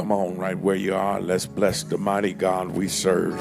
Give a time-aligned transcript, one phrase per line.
[0.00, 1.20] Come on, right where you are.
[1.20, 3.36] Let's bless the mighty God we serve.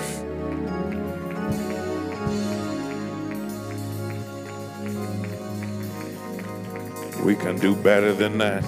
[7.23, 8.65] We can do better than that.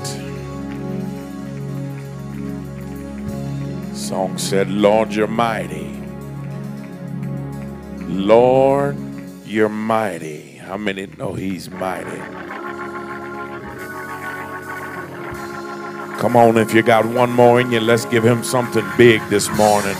[3.93, 6.01] Song said, Lord, you're mighty.
[8.07, 8.95] Lord,
[9.45, 10.55] you're mighty.
[10.55, 12.60] How many know he's mighty?
[16.21, 19.49] Come on, if you got one more in you, let's give him something big this
[19.57, 19.95] morning.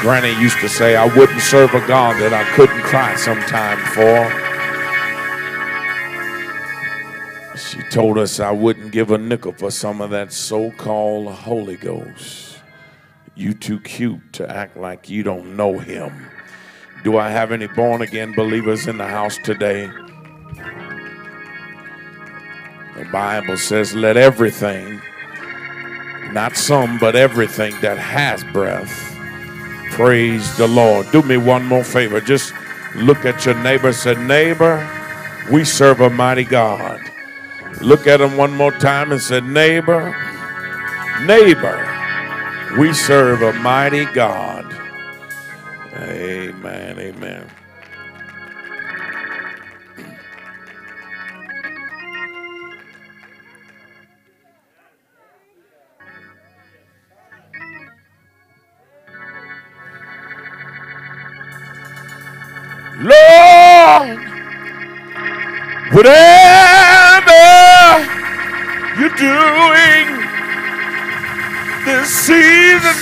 [0.00, 4.28] Granny used to say, I wouldn't serve a God that I couldn't cry sometime for.
[7.56, 11.76] She told us I wouldn't give a nickel for some of that so called Holy
[11.76, 12.58] Ghost.
[13.36, 16.28] You too cute to act like you don't know him.
[17.04, 19.90] Do I have any born again believers in the house today?
[22.96, 25.00] The Bible says, Let everything,
[26.32, 28.90] not some, but everything that has breath,
[29.92, 31.10] praise the Lord.
[31.12, 32.20] Do me one more favor.
[32.20, 32.52] Just
[32.96, 33.92] look at your neighbor.
[33.92, 34.88] Say, Neighbor,
[35.52, 37.00] we serve a mighty God.
[37.80, 40.14] Look at him one more time and say, Neighbor,
[41.24, 41.78] neighbor,
[42.78, 44.75] we serve a mighty God.
[45.98, 46.98] Amen.
[46.98, 47.50] Amen.
[62.98, 64.18] Lord,
[65.92, 67.32] whatever
[68.98, 70.06] you're doing
[71.84, 72.96] this season,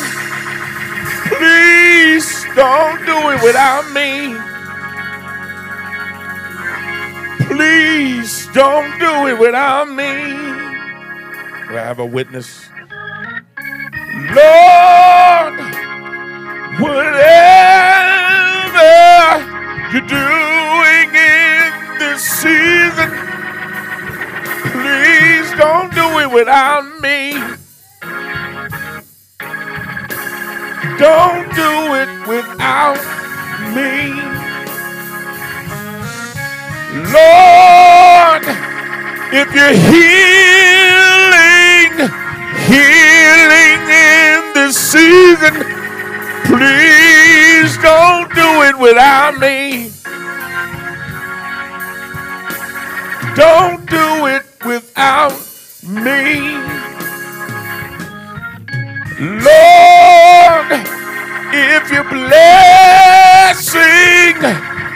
[1.28, 1.93] please
[2.54, 4.36] don't do it without me.
[7.46, 10.12] Please don't do it without me.
[11.66, 12.68] Do I have a witness?
[14.30, 15.58] Lord,
[16.78, 17.24] whatever
[19.90, 23.10] you're doing in this season,
[24.70, 27.63] please don't do it without me.
[30.98, 33.02] Don't do it without
[33.74, 34.14] me.
[37.10, 38.44] Lord,
[39.32, 40.74] if you're healing,
[42.70, 45.54] healing in this season,
[46.44, 49.90] please don't do it without me.
[53.34, 55.32] Don't do it without
[55.82, 56.83] me.
[59.20, 60.66] Lord,
[61.54, 62.34] if you're blessing,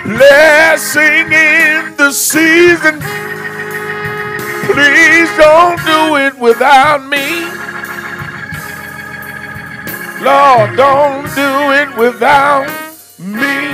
[0.03, 2.99] blessing in the season,
[4.67, 7.47] please don't do it without me.
[10.25, 12.67] Lord, don't do it without
[13.21, 13.71] me.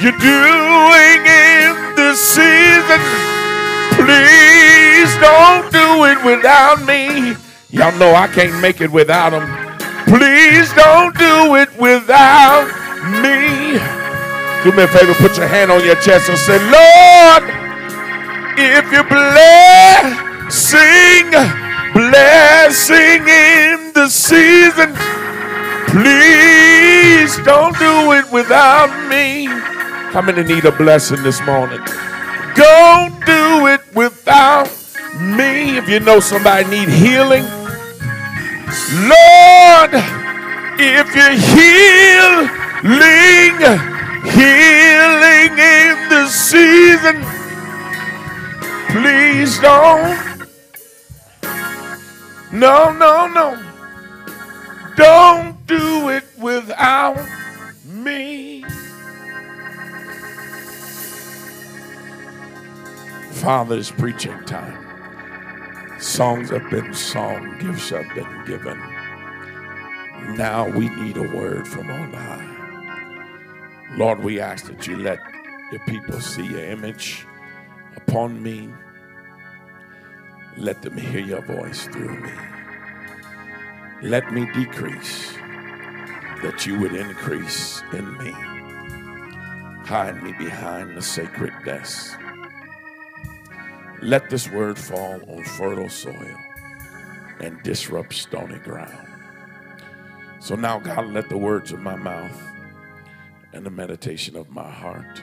[0.00, 3.00] you're doing in this season,
[3.96, 7.34] please don't do it without me.
[7.70, 9.46] Y'all know I can't make it without him.
[10.04, 12.68] Please don't do it without
[13.24, 13.80] me.
[14.62, 17.44] Do me a favor, put your hand on your chest and say, Lord,
[18.58, 20.04] if you're blessing,
[21.94, 24.94] blessing in the season,
[25.88, 29.48] please don't do it without me.
[30.14, 31.80] How many need a blessing this morning?
[32.54, 34.70] Don't do it without
[35.18, 35.76] me.
[35.76, 37.42] If you know somebody need healing,
[39.10, 39.90] Lord,
[40.78, 42.48] if you're healing,
[44.38, 47.20] healing in the season,
[48.94, 50.48] please don't.
[52.52, 53.60] No, no, no.
[54.94, 57.18] Don't do it without
[57.84, 58.64] me.
[63.34, 64.78] Father, it's preaching time.
[66.00, 68.78] Songs have been sung, gifts have been given.
[70.36, 73.96] Now we need a word from on high.
[73.96, 75.18] Lord, we ask that you let
[75.72, 77.26] your people see your image
[77.96, 78.70] upon me.
[80.56, 82.32] Let them hear your voice through me.
[84.00, 85.32] Let me decrease,
[86.42, 88.30] that you would increase in me.
[89.84, 92.18] Hide me behind the sacred desk.
[94.04, 96.36] Let this word fall on fertile soil
[97.40, 99.08] and disrupt stony ground.
[100.40, 102.38] So now, God, let the words of my mouth
[103.54, 105.22] and the meditation of my heart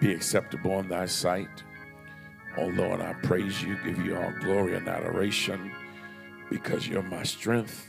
[0.00, 1.62] be acceptable in thy sight.
[2.58, 5.70] Oh Lord, I praise you, give you all glory and adoration
[6.50, 7.86] because you're my strength.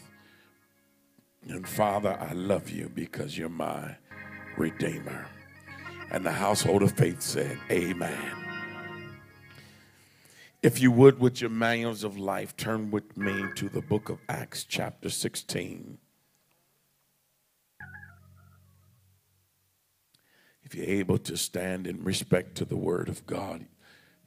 [1.48, 3.96] And Father, I love you because you're my
[4.58, 5.26] Redeemer.
[6.12, 8.51] And the household of faith said, Amen.
[10.62, 14.20] If you would, with your manuals of life, turn with me to the book of
[14.30, 15.98] Acts, chapter 16.
[20.62, 23.66] If you're able to stand in respect to the word of God,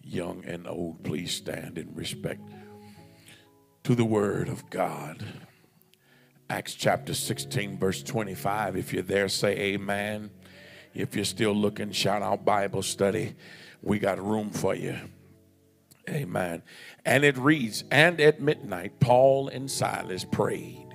[0.03, 2.43] young and old, please stand in respect
[3.85, 5.25] to the word of God.
[6.51, 8.77] Acts chapter 16, verse 25.
[8.77, 10.31] If you're there, say amen.
[10.95, 13.37] If you're still looking, shout out Bible study.
[13.83, 14.99] We got room for you.
[16.09, 16.63] Amen.
[17.05, 20.87] And it reads, And at midnight, Paul and Silas prayed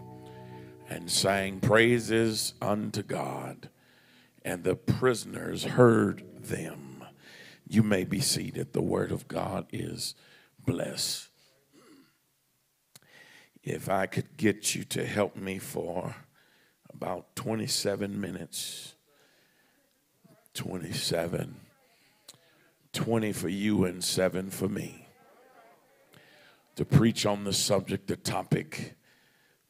[0.89, 3.69] and sang praises unto God,
[4.43, 7.03] and the prisoners heard them.
[7.67, 8.73] You may be seated.
[8.73, 10.15] The word of God is
[10.65, 11.27] blessed.
[13.63, 16.15] If I could get you to help me for
[16.91, 18.95] about 27 minutes,
[20.55, 21.68] 27.
[22.93, 25.07] 20 for you and 7 for me.
[26.75, 28.95] To preach on the subject, the topic,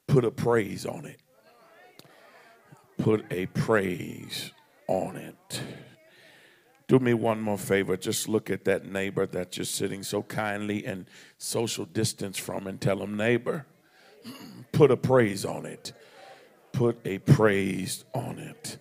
[0.07, 1.19] put a praise on it.
[2.97, 4.51] Put a praise
[4.87, 5.61] on it.
[6.87, 7.95] Do me one more favor.
[7.97, 11.05] Just look at that neighbor that you're sitting so kindly and
[11.37, 13.65] social distance from and tell them, neighbor,
[14.71, 15.93] put a praise on it.
[16.71, 18.77] Put a praise on it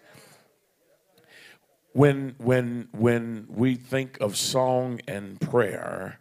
[1.98, 6.20] when when when we think of song and prayer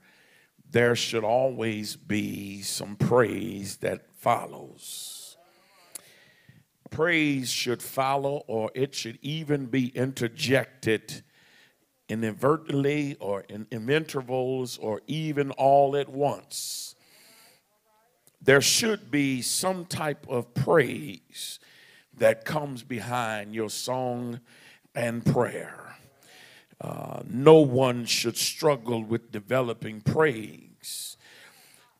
[0.71, 5.37] there should always be some praise that follows.
[6.89, 11.21] Praise should follow or it should even be interjected
[12.09, 16.95] inadvertently or in, in intervals or even all at once.
[18.41, 21.59] There should be some type of praise
[22.17, 24.39] that comes behind your song
[24.97, 25.95] and prayer.
[26.81, 31.17] Uh, no one should struggle with developing praise.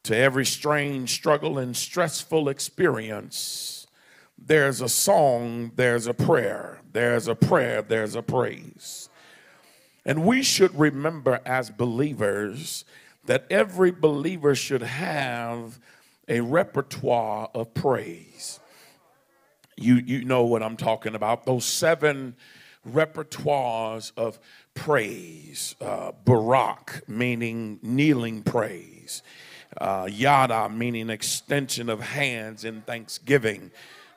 [0.04, 3.88] To every strange struggle and stressful experience,
[4.38, 9.10] there's a song, there's a prayer, there's a prayer, there's a praise.
[10.06, 12.86] And we should remember as believers
[13.26, 15.80] that every believer should have
[16.30, 18.60] a repertoire of praise.
[19.76, 21.46] You, you know what I'm talking about.
[21.46, 22.36] Those seven
[22.94, 24.40] repertoires of
[24.74, 25.76] praise.
[25.82, 29.22] Uh, Barak, meaning kneeling praise.
[29.80, 33.72] Uh, Yada, meaning extension of hands in thanksgiving.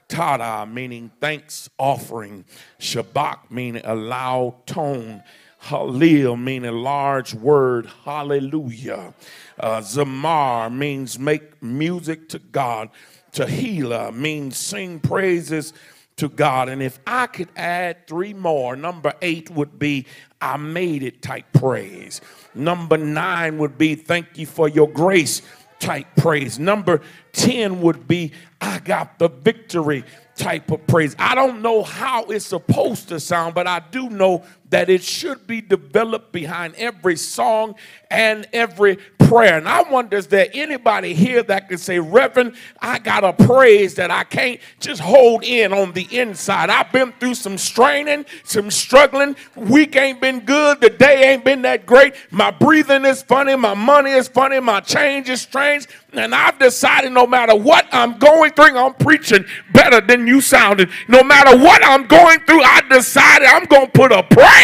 [0.08, 2.44] Towdah, meaning thanks offering.
[2.78, 5.22] Shabach, meaning a loud tone.
[5.64, 7.86] Halal, meaning large word.
[8.04, 9.14] Hallelujah.
[9.58, 12.88] Uh, Zamar means make music to God.
[13.32, 15.72] Tehillah means sing praises
[16.20, 16.68] to God.
[16.68, 20.06] And if I could add three more, number eight would be
[20.40, 22.20] I made it type praise.
[22.54, 25.42] Number nine would be thank you for your grace
[25.78, 26.58] type praise.
[26.58, 27.00] Number
[27.32, 30.04] 10 would be I got the victory
[30.36, 31.16] type of praise.
[31.18, 35.46] I don't know how it's supposed to sound, but I do know that it should
[35.46, 37.74] be developed behind every song
[38.10, 39.56] and every prayer.
[39.56, 43.94] And I wonder, is there anybody here that can say, Reverend, I got a praise
[43.96, 46.70] that I can't just hold in on the inside.
[46.70, 49.36] I've been through some straining, some struggling.
[49.54, 50.80] Week ain't been good.
[50.80, 52.14] The day ain't been that great.
[52.30, 53.54] My breathing is funny.
[53.56, 54.60] My money is funny.
[54.60, 55.86] My change is strange.
[56.12, 60.90] And I've decided no matter what I'm going through, I'm preaching better than you sounded.
[61.06, 64.59] No matter what I'm going through, I decided I'm going to put a praise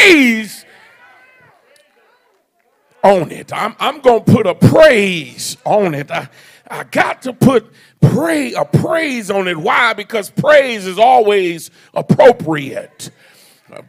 [3.06, 3.52] on it.
[3.52, 6.10] I'm, I'm going to put a praise on it.
[6.10, 6.28] I,
[6.68, 9.56] I got to put pray a praise on it.
[9.56, 9.92] Why?
[9.92, 13.10] Because praise is always appropriate.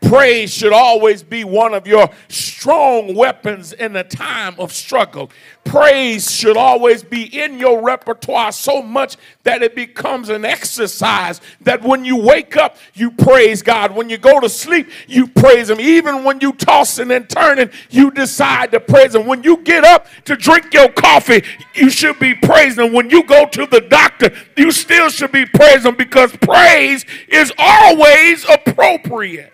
[0.02, 5.30] Praise should always be one of your strong weapons in a time of struggle.
[5.66, 11.42] Praise should always be in your repertoire so much that it becomes an exercise.
[11.62, 13.92] That when you wake up, you praise God.
[13.92, 15.80] When you go to sleep, you praise Him.
[15.80, 19.28] Even when you tossing and turning, you decide to praise Him.
[19.28, 21.44] When you get up to drink your coffee,
[21.76, 22.94] you should be praising Him.
[22.94, 27.54] When you go to the doctor, you still should be praising Him because praise is
[27.60, 29.54] always appropriate.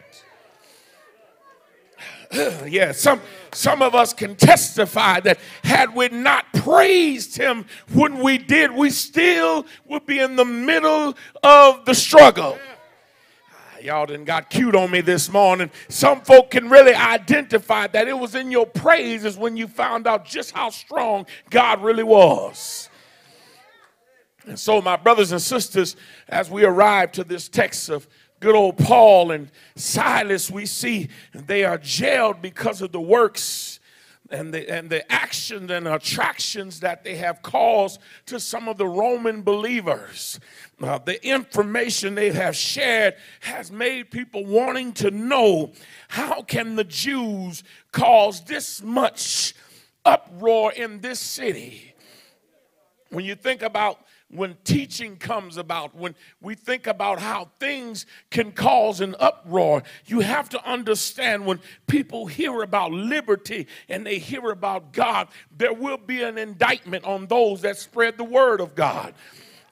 [2.68, 3.22] yeah, some
[3.54, 8.90] Some of us can testify that had we not praised him when we did, we
[8.90, 12.58] still would be in the middle of the struggle.
[13.54, 15.70] Ah, y'all didn't got cute on me this morning.
[15.88, 20.26] Some folk can really identify that it was in your praises when you found out
[20.26, 22.90] just how strong God really was.
[24.46, 25.96] And so, my brothers and sisters,
[26.28, 28.08] as we arrive to this text of
[28.44, 33.80] good old Paul and Silas, we see they are jailed because of the works
[34.30, 38.86] and the, and the actions and attractions that they have caused to some of the
[38.86, 40.42] Roman believers.
[40.82, 45.72] Uh, the information they have shared has made people wanting to know
[46.10, 49.54] how can the Jews cause this much
[50.04, 51.96] uproar in this city?
[53.10, 54.00] When you think about
[54.34, 60.22] when teaching comes about, when we think about how things can cause an uproar, you
[60.22, 65.98] have to understand when people hear about liberty and they hear about God, there will
[65.98, 69.14] be an indictment on those that spread the word of God.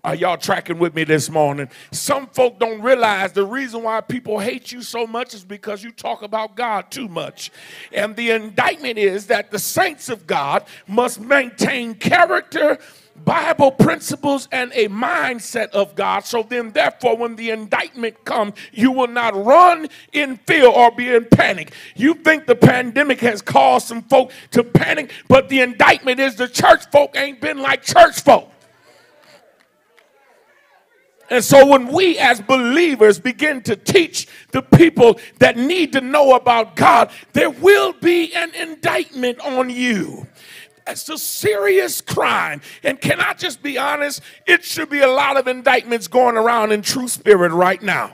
[0.03, 1.69] Are y'all tracking with me this morning?
[1.91, 5.91] Some folk don't realize the reason why people hate you so much is because you
[5.91, 7.51] talk about God too much.
[7.93, 12.79] And the indictment is that the saints of God must maintain character
[13.15, 16.25] Bible principles and a mindset of God.
[16.25, 21.13] So then, therefore, when the indictment comes, you will not run in fear or be
[21.13, 21.73] in panic.
[21.95, 26.47] You think the pandemic has caused some folk to panic, but the indictment is the
[26.47, 28.51] church folk ain't been like church folk.
[31.31, 36.35] And so when we as believers begin to teach the people that need to know
[36.35, 40.27] about God, there will be an indictment on you.
[40.91, 42.59] That's a serious crime.
[42.83, 44.19] And can I just be honest?
[44.45, 48.13] It should be a lot of indictments going around in true spirit right now.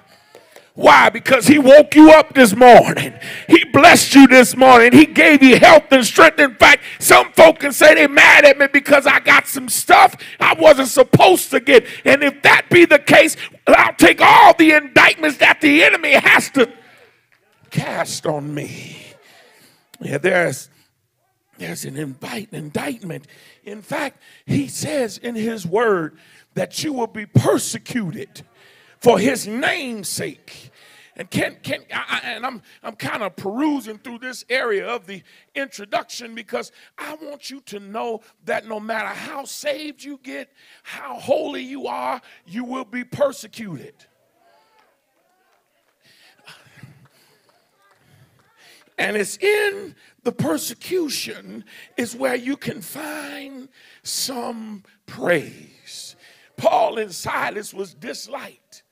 [0.76, 1.10] Why?
[1.10, 3.16] Because he woke you up this morning.
[3.48, 4.92] He blessed you this morning.
[4.94, 6.38] He gave you health and strength.
[6.38, 10.16] In fact, some folk can say they're mad at me because I got some stuff
[10.40, 11.88] I wasn't supposed to get.
[12.06, 16.52] And if that be the case, I'll take all the indictments that the enemy has
[16.52, 16.72] to
[17.72, 18.98] cast on me.
[20.00, 20.70] Yeah, there's
[21.58, 23.28] there's an invite, an indictment.
[23.64, 26.18] In fact, he says in his word
[26.54, 28.42] that you will be persecuted
[29.00, 30.72] for his name's sake.
[31.16, 35.24] And can can I, and I'm I'm kind of perusing through this area of the
[35.56, 40.52] introduction because I want you to know that no matter how saved you get,
[40.84, 43.96] how holy you are, you will be persecuted.
[49.00, 49.96] And it's in
[50.28, 51.64] the persecution
[51.96, 53.70] is where you can find
[54.04, 56.18] some praise.
[56.58, 58.84] Paul and Silas was disliked.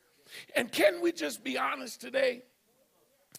[0.56, 2.44] And can we just be honest today?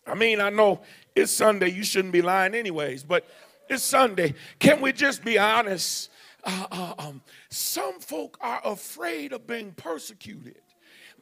[0.07, 0.83] I mean, I know
[1.15, 3.26] it's Sunday, you shouldn't be lying anyways, but
[3.67, 4.35] it's Sunday.
[4.59, 6.11] Can we just be honest?
[6.45, 10.61] Uh, uh, um, some folk are afraid of being persecuted.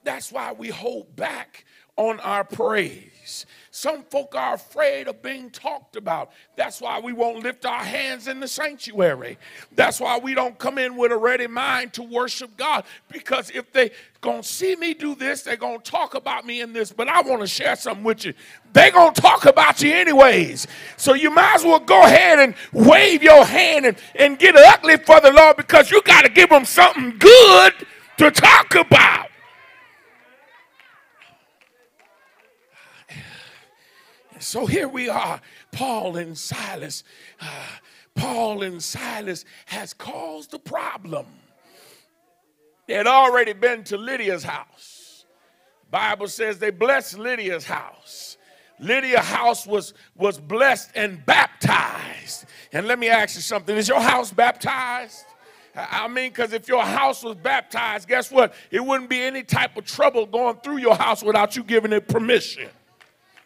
[0.04, 1.64] That's why we hold back
[1.96, 3.46] on our praise.
[3.70, 6.30] Some folk are afraid of being talked about.
[6.56, 9.38] That's why we won't lift our hands in the sanctuary.
[9.72, 12.84] That's why we don't come in with a ready mind to worship God.
[13.10, 16.92] Because if they gonna see me do this, they're gonna talk about me in this.
[16.92, 18.34] But I want to share something with you.
[18.72, 20.66] They're gonna talk about you anyways.
[20.96, 24.98] So you might as well go ahead and wave your hand and, and get ugly
[24.98, 27.72] for the Lord because you got to give them something good
[28.18, 29.28] to talk about.
[34.44, 35.40] So here we are,
[35.72, 37.02] Paul and Silas.
[37.40, 37.66] Uh,
[38.14, 41.26] Paul and Silas has caused a problem.
[42.86, 45.24] They had already been to Lydia's house.
[45.90, 48.36] Bible says they blessed Lydia's house.
[48.78, 52.44] Lydia's house was, was blessed and baptized.
[52.70, 53.74] And let me ask you something.
[53.74, 55.24] Is your house baptized?
[55.74, 58.52] I mean, because if your house was baptized, guess what?
[58.70, 62.08] It wouldn't be any type of trouble going through your house without you giving it
[62.08, 62.68] permission.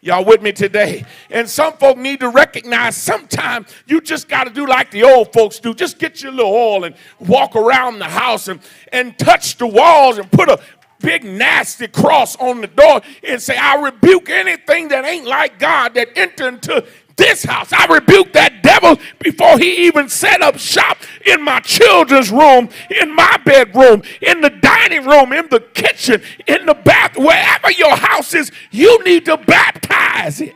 [0.01, 1.05] Y'all with me today?
[1.29, 5.33] And some folk need to recognize sometimes you just got to do like the old
[5.33, 5.73] folks do.
[5.73, 8.61] Just get your little oil and walk around the house and,
[8.93, 10.59] and touch the walls and put a
[10.99, 15.93] big nasty cross on the door and say, I rebuke anything that ain't like God
[15.95, 16.85] that enter into
[17.19, 17.71] this house.
[17.71, 23.13] I rebuke that devil before he even set up shop in my children's room, in
[23.13, 28.33] my bedroom, in the dining room, in the kitchen, in the bath, wherever your house
[28.33, 30.55] is, you need to baptize it.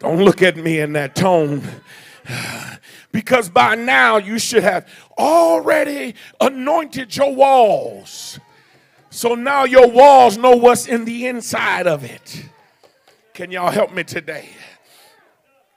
[0.00, 1.62] Don't look at me in that tone.
[3.12, 4.86] Because by now you should have
[5.18, 8.38] already anointed your walls.
[9.10, 12.44] So now your walls know what's in the inside of it.
[13.40, 14.50] Can y'all help me today?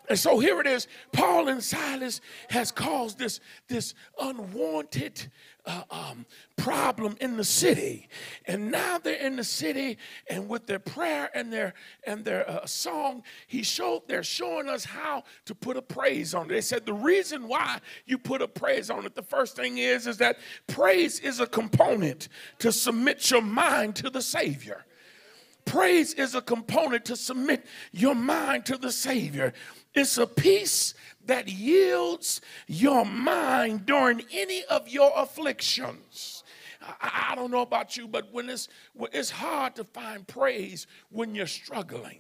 [0.09, 0.85] And so here it is.
[1.13, 3.39] Paul and Silas has caused this,
[3.69, 5.31] this unwanted
[5.65, 6.25] uh, um,
[6.57, 8.09] problem in the city,
[8.47, 9.97] and now they're in the city,
[10.29, 11.73] and with their prayer and their
[12.05, 16.47] and their uh, song, he showed they're showing us how to put a praise on
[16.47, 16.49] it.
[16.49, 19.15] They said the reason why you put a praise on it.
[19.15, 22.27] The first thing is is that praise is a component
[22.59, 24.83] to submit your mind to the Savior.
[25.65, 29.53] Praise is a component to submit your mind to the Savior.
[29.93, 30.93] It's a peace
[31.25, 36.43] that yields your mind during any of your afflictions.
[36.81, 38.67] I, I don't know about you, but when it's,
[39.11, 42.19] it's hard to find praise when you're struggling.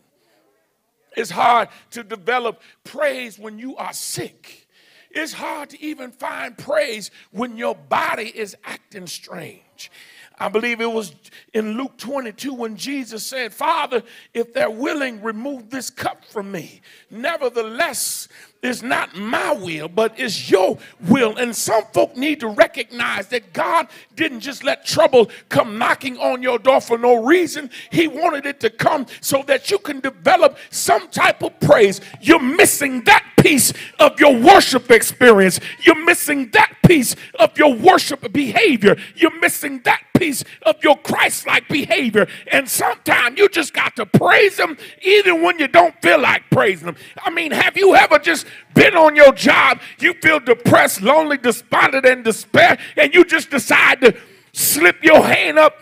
[1.15, 4.67] It's hard to develop praise when you are sick.
[5.11, 9.91] It's hard to even find praise when your body is acting strange.
[10.39, 11.13] I believe it was
[11.53, 16.81] in Luke 22 when Jesus said, Father, if they're willing, remove this cup from me.
[17.11, 18.27] Nevertheless,
[18.63, 21.37] it's not my will, but it's your will.
[21.37, 26.41] And some folk need to recognize that God didn't just let trouble come knocking on
[26.41, 27.69] your door for no reason.
[27.91, 31.99] He wanted it to come so that you can develop some type of praise.
[32.21, 35.59] You're missing that piece of your worship experience.
[35.81, 38.95] You're missing that piece of your worship behavior.
[39.15, 42.25] You're missing that piece of your Christ like behavior.
[42.51, 46.87] And sometimes you just got to praise Him even when you don't feel like praising
[46.87, 46.95] Him.
[47.21, 49.81] I mean, have you ever just been on your job?
[49.99, 54.15] You feel depressed, lonely, despondent, and despair, and you just decide to
[54.53, 55.75] slip your hand up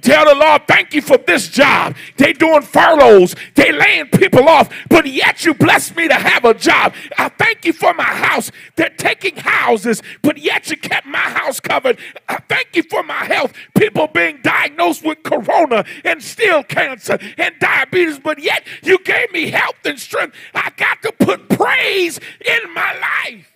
[0.00, 1.94] Tell the Lord, thank you for this job.
[2.16, 3.36] They doing furloughs.
[3.54, 6.92] They laying people off, but yet you bless me to have a job.
[7.16, 8.50] I thank you for my house.
[8.74, 11.98] They're taking houses, but yet you kept my house covered.
[12.28, 13.52] I thank you for my health.
[13.78, 19.50] People being diagnosed with corona and still cancer and diabetes, but yet you gave me
[19.50, 20.34] health and strength.
[20.52, 23.52] I got to put praise in my life.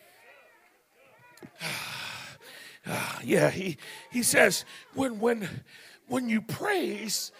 [2.86, 3.76] Ah, yeah, he
[4.10, 5.46] he says when when
[6.10, 7.30] when you praise,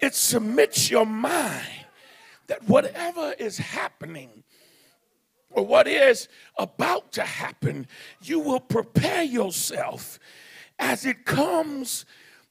[0.00, 1.84] it submits your mind
[2.46, 4.42] that whatever is happening
[5.50, 7.86] or what is about to happen,
[8.22, 10.18] you will prepare yourself
[10.78, 12.06] as it comes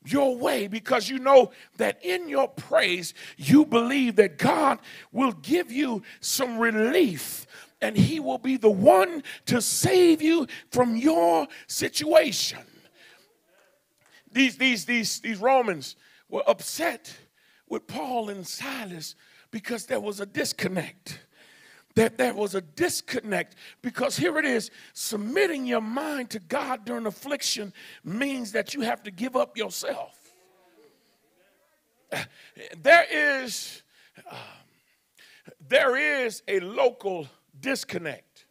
[0.05, 0.67] your way.
[0.67, 4.77] Because you know that in your praise, you believe that God
[5.11, 7.47] will give you some relief
[7.81, 12.59] and He will be the one to save you from your situation
[14.35, 15.95] these, these, these, these Romans
[16.27, 17.15] were upset
[17.69, 19.15] with Paul and Silas
[19.49, 21.21] because there was a disconnect.
[21.95, 27.05] That there was a disconnect because here it is submitting your mind to God during
[27.05, 27.71] affliction
[28.03, 30.19] means that you have to give up yourself.
[32.77, 33.83] There is,
[34.29, 34.37] um,
[35.65, 35.95] there
[36.25, 37.29] is a local
[37.61, 38.45] disconnect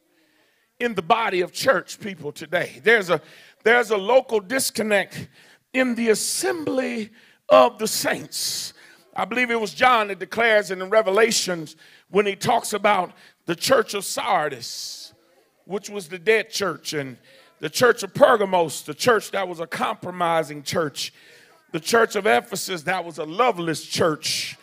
[0.81, 2.81] in the body of church people today.
[2.83, 3.21] There's a,
[3.65, 5.29] there's a local disconnect
[5.75, 7.11] in the assembly
[7.49, 8.73] of the saints.
[9.15, 11.77] I believe it was John that declares in the Revelations
[12.11, 13.13] when he talks about
[13.47, 15.13] the church of Sardis,
[15.67, 17.19] which was the dead church, and
[17.61, 21.13] the church of Pergamos, the church that was a compromising church,
[21.73, 24.57] the church of Ephesus, that was a loveless church,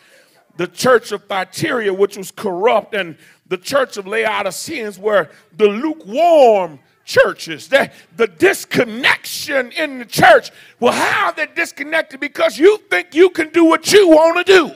[0.56, 6.78] the church of Thyatira, which was corrupt, and the church of Laodiceans, where the lukewarm
[7.04, 7.68] churches.
[7.68, 10.50] The, the disconnection in the church.
[10.80, 12.20] Well, how they disconnected?
[12.20, 14.74] Because you think you can do what you want to do.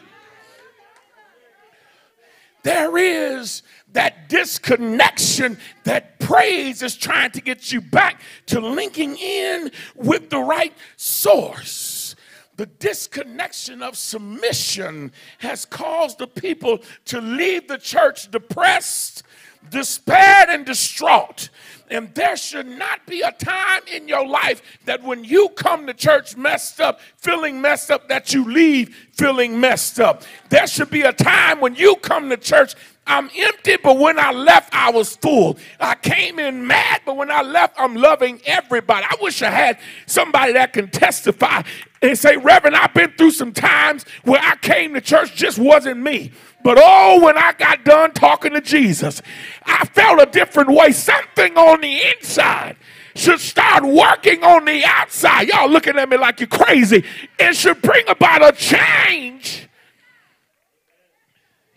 [2.63, 3.63] There is
[3.93, 10.41] that disconnection that praise is trying to get you back to linking in with the
[10.41, 12.17] right source.
[12.57, 19.23] The disconnection of submission has caused the people to leave the church depressed,
[19.71, 21.51] despaired, and distraught.
[21.89, 25.95] And there should not be a time in your life that when you come to
[25.95, 30.25] church messed up, feeling messed up, that you leave feeling messed up.
[30.49, 32.75] There should be a time when you come to church
[33.09, 35.59] I'm empty, but when I left, I was full.
[35.79, 39.07] I came in mad, but when I left, I'm loving everybody.
[39.09, 41.63] I wish I had somebody that can testify
[42.03, 46.01] and say, Reverend, I've been through some times where I came to church just wasn't
[46.01, 46.33] me.
[46.63, 49.23] But oh, when I got done talking to Jesus,
[49.65, 50.93] I felt a different way.
[50.93, 52.77] Something on the inside
[53.15, 55.49] should start working on the outside.
[55.49, 57.05] Y'all looking at me like you're crazy.
[57.39, 59.69] It should bring about a change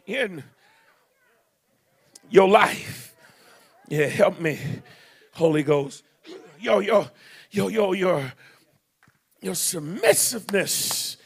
[0.06, 0.44] in
[2.30, 3.15] your life.
[3.88, 4.60] Yeah, help me,
[5.34, 6.04] Holy Ghost.
[6.60, 7.08] Yo, yo,
[7.52, 8.34] yo, yo, your,
[9.42, 11.18] your submissiveness.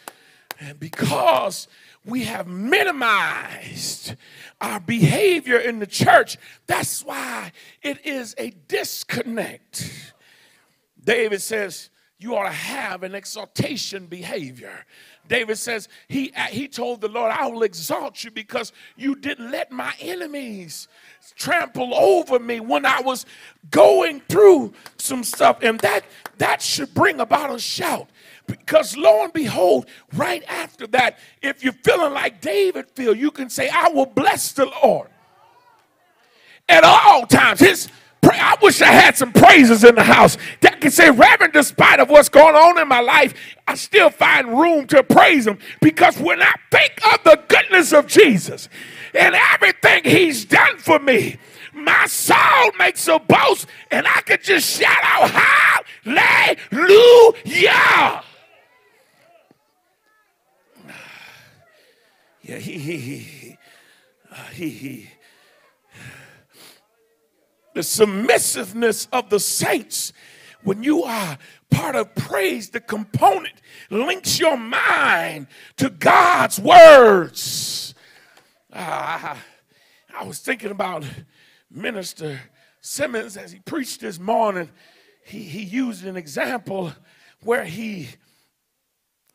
[0.59, 1.67] And because
[2.05, 4.15] we have minimized
[4.59, 6.37] our behavior in the church.
[6.67, 10.13] That's why it is a disconnect.
[11.03, 14.85] David says, You ought to have an exaltation behavior.
[15.27, 19.71] David says, he, he told the Lord, I will exalt you because you didn't let
[19.71, 20.87] my enemies
[21.35, 23.25] trample over me when I was
[23.71, 25.59] going through some stuff.
[25.61, 26.03] And that,
[26.39, 28.09] that should bring about a shout.
[28.47, 33.49] Because lo and behold, right after that, if you're feeling like David feel, you can
[33.49, 35.07] say, I will bless the Lord
[36.67, 37.61] at all times.
[37.61, 37.87] His
[38.31, 42.09] I wish I had some praises in the house that can say, Reverend, despite of
[42.09, 43.33] what's going on in my life,
[43.67, 48.07] I still find room to praise him because when I think of the goodness of
[48.07, 48.69] Jesus
[49.13, 51.37] and everything he's done for me,
[51.73, 55.29] my soul makes a boast and I could just shout out,
[56.03, 58.23] Hallelujah.
[62.45, 63.57] Yeah, he, he, he,
[64.29, 65.09] uh, he, he
[67.73, 70.13] the submissiveness of the saints
[70.63, 71.37] when you are
[71.69, 73.55] part of praise, the component
[73.89, 77.93] links your mind to God's words.
[78.71, 79.35] Uh,
[80.15, 81.03] I was thinking about
[81.69, 82.39] Minister
[82.81, 84.69] Simmons as he preached this morning.
[85.25, 86.93] He, he used an example
[87.41, 88.09] where he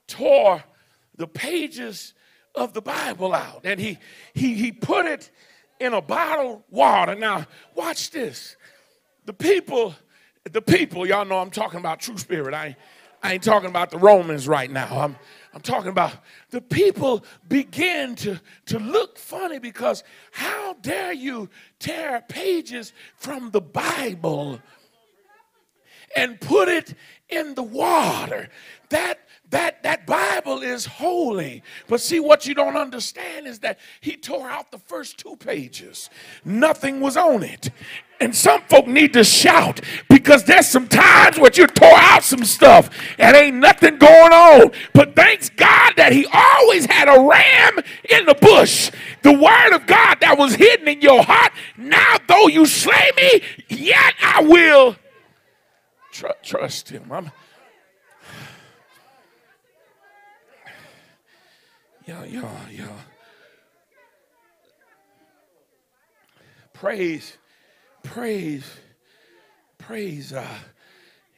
[0.07, 0.65] tore
[1.17, 2.15] the pages
[2.55, 3.99] of the Bible out and he,
[4.35, 5.31] he, he put it
[5.81, 7.15] in a bottled water.
[7.15, 8.57] Now, watch this.
[9.25, 9.95] The people,
[10.45, 12.55] the people, y'all know I'm talking about true spirit.
[12.55, 12.77] I,
[13.23, 15.01] I ain't talking about the Romans right now.
[15.01, 15.17] I'm,
[15.53, 16.13] I'm talking about
[16.51, 23.61] the people begin to, to look funny because how dare you tear pages from the
[23.61, 24.61] Bible
[26.17, 26.95] and put it
[27.29, 28.49] in the water?
[28.91, 29.19] That
[29.51, 31.63] that that bible is holy.
[31.87, 36.11] But see what you don't understand is that he tore out the first two pages.
[36.45, 37.71] Nothing was on it.
[38.21, 42.45] And some folk need to shout because there's some times where you tore out some
[42.45, 44.73] stuff and ain't nothing going on.
[44.93, 47.79] But thanks god that he always had a ram
[48.11, 48.91] in the bush.
[49.23, 51.53] The word of god that was hidden in your heart.
[51.77, 54.97] Now though you slay me yet i will
[56.13, 57.11] tr- trust him.
[57.11, 57.31] I'm,
[62.09, 62.89] Y'all, y'all, y'all.
[66.73, 67.37] Praise,
[68.03, 68.65] praise,
[69.77, 70.47] praise uh,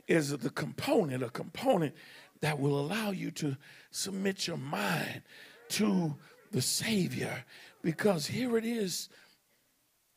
[0.07, 1.93] is the component, a component
[2.41, 3.57] that will allow you to
[3.91, 5.23] submit your mind
[5.71, 6.15] to
[6.53, 7.45] the Savior.
[7.83, 9.09] Because here it is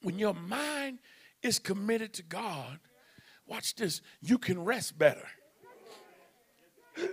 [0.04, 1.00] when your mind
[1.42, 2.78] is committed to God,
[3.48, 5.28] watch this, you can rest better.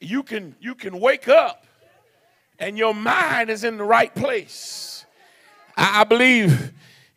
[0.00, 1.66] you can you can wake up
[2.58, 5.04] and your mind is in the right place.
[5.76, 6.72] I, I believe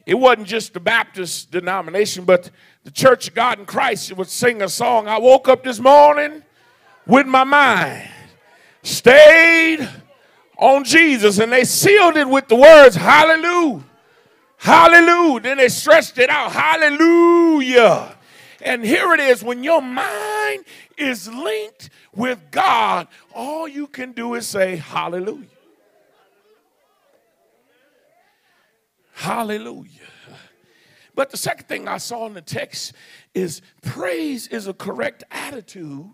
[0.05, 2.49] it wasn't just the Baptist denomination, but
[2.83, 5.07] the Church of God in Christ would sing a song.
[5.07, 6.43] I woke up this morning
[7.05, 8.09] with my mind
[8.83, 9.87] stayed
[10.57, 13.83] on Jesus, and they sealed it with the words, Hallelujah.
[14.57, 15.39] Hallelujah.
[15.39, 16.51] Then they stretched it out.
[16.51, 18.15] Hallelujah.
[18.61, 20.65] And here it is when your mind
[20.99, 25.47] is linked with God, all you can do is say, Hallelujah.
[29.13, 29.89] Hallelujah.
[31.13, 32.93] But the second thing I saw in the text
[33.33, 36.09] is praise is a correct attitude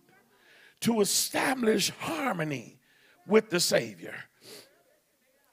[0.82, 2.80] to establish harmony
[3.28, 4.16] with the Savior.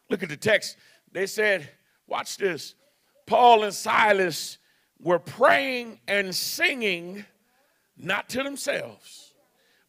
[0.09, 0.79] Look at the text.
[1.13, 1.69] They said,
[2.07, 2.75] watch this.
[3.27, 4.57] Paul and Silas
[4.99, 7.27] were praying and singing
[8.03, 9.33] not to themselves,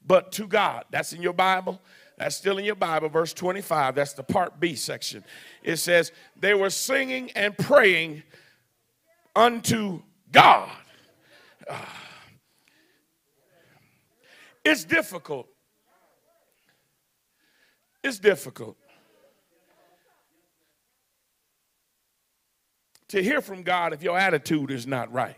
[0.06, 0.86] but to God.
[0.91, 1.82] That's in your Bible.
[2.17, 3.95] That's still in your Bible, verse 25.
[3.95, 5.23] That's the part B section.
[5.63, 8.23] It says, They were singing and praying
[9.36, 10.69] unto God.
[11.67, 11.78] Uh,
[14.63, 15.47] it's difficult.
[18.04, 18.78] It's difficult
[23.13, 25.38] to hear from God if your attitude is not right.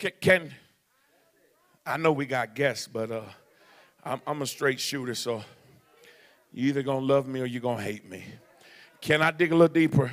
[0.00, 0.54] Can, can
[1.84, 3.20] I know we got guests, but uh,
[4.02, 5.44] I'm, I'm a straight shooter, so
[6.54, 8.24] you either gonna love me or you're gonna hate me.
[9.02, 10.10] Can I dig a little deeper?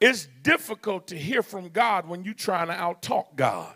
[0.00, 3.74] It's difficult to hear from God when you're trying to outtalk God.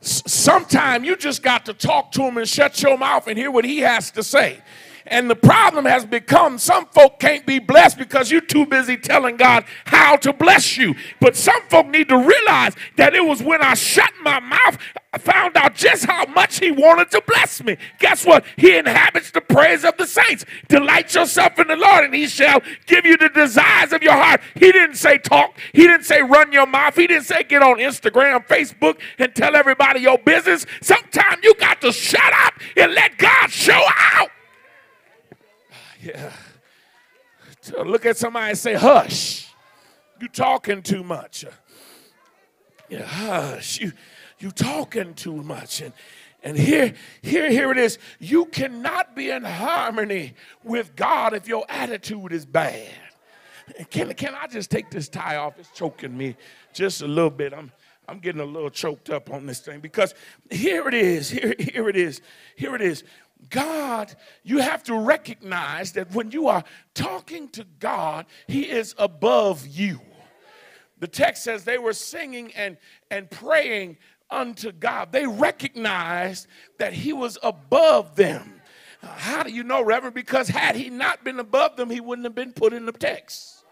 [0.00, 3.64] Sometimes you just got to talk to him and shut your mouth and hear what
[3.64, 4.62] he has to say.
[5.10, 9.36] And the problem has become some folk can't be blessed because you're too busy telling
[9.36, 10.94] God how to bless you.
[11.20, 14.78] But some folk need to realize that it was when I shut my mouth,
[15.12, 17.76] I found out just how much He wanted to bless me.
[17.98, 18.44] Guess what?
[18.56, 20.44] He inhabits the praise of the saints.
[20.68, 24.40] Delight yourself in the Lord, and He shall give you the desires of your heart.
[24.54, 27.78] He didn't say talk, He didn't say run your mouth, He didn't say get on
[27.78, 30.64] Instagram, Facebook, and tell everybody your business.
[30.80, 34.30] Sometimes you got to shut up and let God show out.
[36.02, 36.32] Yeah.
[37.84, 39.48] Look at somebody and say, hush.
[40.20, 41.44] You talking too much.
[42.88, 43.80] Yeah, hush.
[43.80, 43.92] You
[44.38, 45.80] you talking too much.
[45.80, 45.92] And
[46.42, 47.98] and here, here, here it is.
[48.18, 50.34] You cannot be in harmony
[50.64, 52.88] with God if your attitude is bad.
[53.90, 55.58] Can, can I just take this tie off?
[55.58, 56.36] It's choking me
[56.72, 57.52] just a little bit.
[57.52, 57.70] I'm
[58.08, 60.14] I'm getting a little choked up on this thing because
[60.50, 61.30] here it is.
[61.30, 62.20] Here, here it is.
[62.56, 63.04] Here it is.
[63.48, 69.66] God, you have to recognize that when you are talking to God, He is above
[69.66, 70.00] you.
[70.98, 72.76] The text says they were singing and,
[73.10, 73.96] and praying
[74.30, 75.12] unto God.
[75.12, 76.46] They recognized
[76.78, 78.60] that He was above them.
[79.02, 80.14] How do you know, Reverend?
[80.14, 83.64] Because had He not been above them, He wouldn't have been put in the text.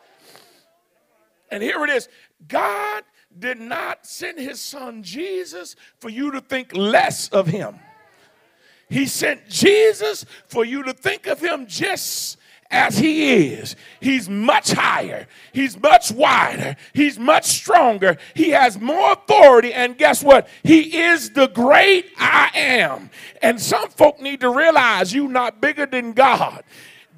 [1.50, 2.09] And here it is
[2.46, 3.04] God
[3.38, 7.78] did not send His Son Jesus for you to think less of Him.
[8.88, 12.38] He sent Jesus for you to think of him just
[12.70, 13.77] as he is.
[14.01, 20.22] He's much higher, he's much wider, he's much stronger, he has more authority, and guess
[20.22, 20.48] what?
[20.62, 23.11] He is the great I am.
[23.42, 26.62] And some folk need to realize you're not bigger than God.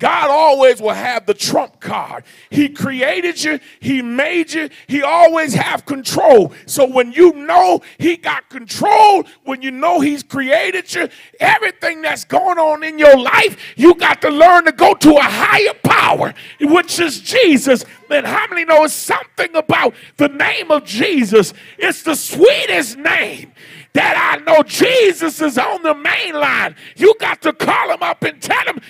[0.00, 2.24] God always will have the trump card.
[2.48, 6.52] He created you, he made you, he always have control.
[6.66, 11.08] So when you know he got control, when you know he's created you,
[11.38, 15.22] everything that's going on in your life, you got to learn to go to a
[15.22, 17.84] higher power, which is Jesus.
[18.08, 21.52] And how many know something about the name of Jesus?
[21.78, 23.52] It's the sweetest name
[23.92, 26.76] that I know Jesus is on the main line.
[26.96, 28.80] You got to call him up and tell him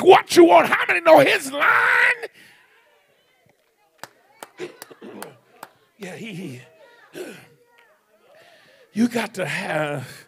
[0.00, 0.68] what you want.
[0.68, 2.28] How many know his line?
[5.98, 6.62] yeah, he.
[8.92, 10.26] You got to have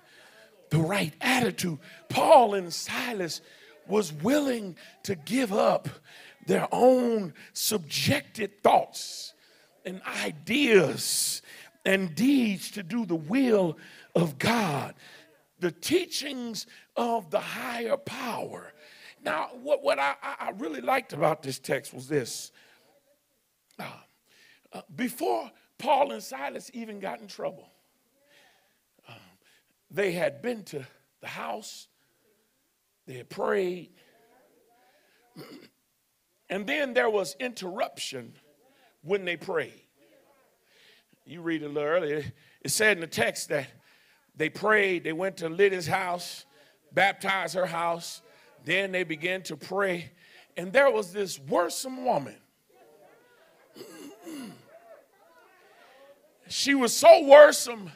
[0.71, 1.79] the right attitude.
[2.11, 3.41] Paul and Silas
[3.87, 5.89] was willing to give up
[6.47, 9.33] their own subjected thoughts
[9.85, 11.43] and ideas
[11.85, 13.79] and deeds to do the will
[14.15, 14.95] of God,
[15.61, 16.67] the teachings
[16.97, 18.73] of the higher power.
[19.25, 22.53] Now, what, what I, I really liked about this text was this.
[23.79, 23.85] Uh,
[24.73, 27.69] uh, before Paul and Silas even got in trouble,
[29.09, 29.13] uh,
[29.91, 30.87] they had been to
[31.21, 31.89] the house,
[33.07, 33.91] they had prayed,
[36.51, 38.35] and then there was interruption
[39.03, 39.83] when they prayed.
[41.25, 42.25] You read a little earlier,
[42.63, 43.67] it said in the text that
[44.39, 45.05] they prayed.
[45.05, 46.47] They went to Lydia's house,
[46.93, 48.23] baptized her house.
[48.65, 50.13] Then they began to pray.
[50.57, 52.37] And there was this worrisome woman.
[56.49, 57.91] she was so worrisome,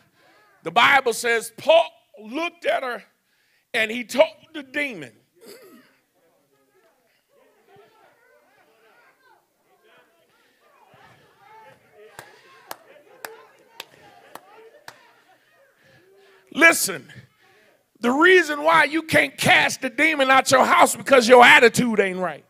[0.63, 1.89] the Bible says Paul
[2.23, 3.03] looked at her
[3.75, 5.13] and he told the demon,
[16.55, 17.11] Listen,
[18.01, 22.19] the reason why you can't cast the demon out your house because your attitude ain't
[22.19, 22.45] right.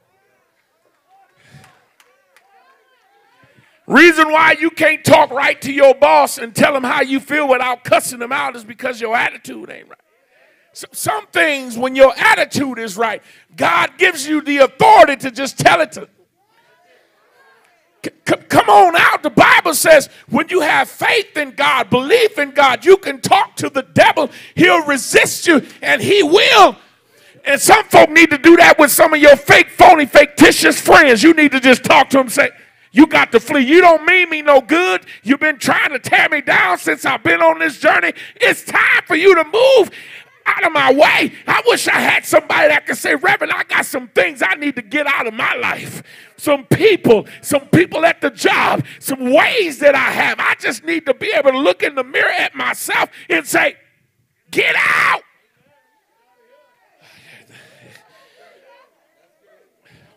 [3.86, 7.48] Reason why you can't talk right to your boss and tell him how you feel
[7.48, 9.98] without cussing him out is because your attitude ain't right.
[10.72, 13.22] So some things, when your attitude is right,
[13.54, 16.08] God gives you the authority to just tell it to
[18.02, 19.22] come on out.
[19.22, 23.56] The Bible says when you have faith in God, belief in God, you can talk
[23.56, 24.30] to the devil.
[24.54, 26.76] He'll resist you and he will.
[27.44, 31.22] And some folk need to do that with some of your fake, phony, fictitious friends.
[31.22, 32.50] You need to just talk to them say,
[32.92, 33.62] you got to flee.
[33.62, 35.06] You don't mean me no good.
[35.22, 38.12] You've been trying to tear me down since I've been on this journey.
[38.36, 39.90] It's time for you to move
[40.46, 41.32] out of my way.
[41.46, 44.76] I wish I had somebody that could say, Reverend, I got some things I need
[44.76, 46.02] to get out of my life.
[46.36, 50.40] Some people, some people at the job, some ways that I have.
[50.40, 53.76] I just need to be able to look in the mirror at myself and say,
[54.50, 55.22] Get out.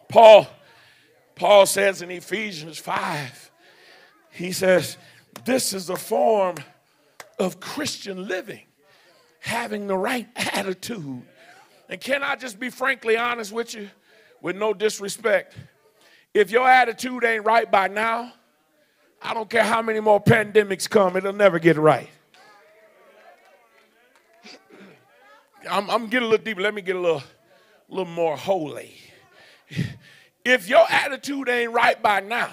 [0.09, 0.47] Paul,
[1.35, 3.51] Paul says in Ephesians 5,
[4.31, 4.97] he says,
[5.43, 6.55] This is a form
[7.39, 8.61] of Christian living
[9.45, 11.21] having the right attitude
[11.87, 13.89] And can I just be frankly honest with you,
[14.41, 15.55] with no disrespect?
[16.33, 18.33] If your attitude ain't right by now,
[19.21, 22.09] I don't care how many more pandemics come, it'll never get right.
[25.69, 26.61] I'm, I'm getting a little deeper.
[26.61, 27.23] Let me get a little,
[27.89, 28.95] little more holy.
[30.43, 32.51] If your attitude ain't right by now,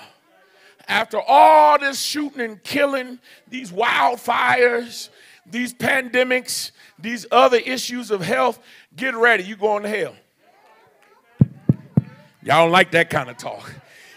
[0.88, 5.10] after all this shooting and killing, these wildfires,
[5.46, 8.60] these pandemics, these other issues of health,
[8.96, 9.44] get ready.
[9.44, 10.14] You're going to hell.
[12.42, 13.72] Y'all don't like that kind of talk.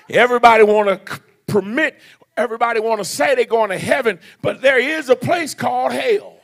[0.10, 2.00] Everybody want to permit,
[2.38, 6.38] everybody want to say they're going to heaven, but there is a place called hell.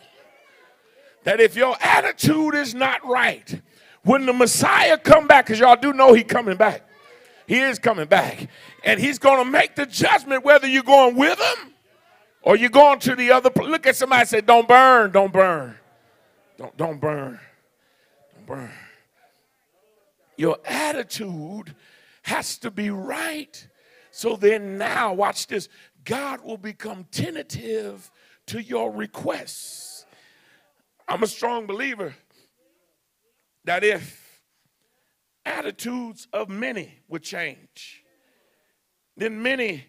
[1.24, 3.62] That if your attitude is not right,
[4.04, 6.88] when the Messiah come back, because y'all do know he coming back.
[7.48, 8.48] He is coming back.
[8.84, 11.74] And he's going to make the judgment whether you're going with him
[12.42, 13.52] or you're going to the other.
[13.56, 15.76] Look at somebody say, don't burn, don't burn.
[16.58, 17.40] Don't, don't burn.
[18.36, 18.72] Don't burn.
[20.38, 21.76] Your attitude
[22.24, 23.68] has to be right.
[24.12, 25.70] So then now, watch this.
[26.04, 28.12] God will become tentative
[28.48, 30.06] to your requests.
[31.08, 32.16] I'm a strong believer
[33.66, 34.42] that if
[35.46, 38.04] attitudes of many would change,
[39.16, 39.86] then many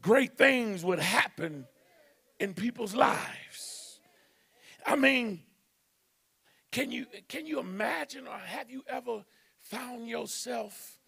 [0.00, 1.66] great things would happen
[2.42, 4.00] in people's lives.
[4.84, 5.40] I mean,
[6.72, 9.24] can you can you imagine or have you ever
[9.60, 10.98] found yourself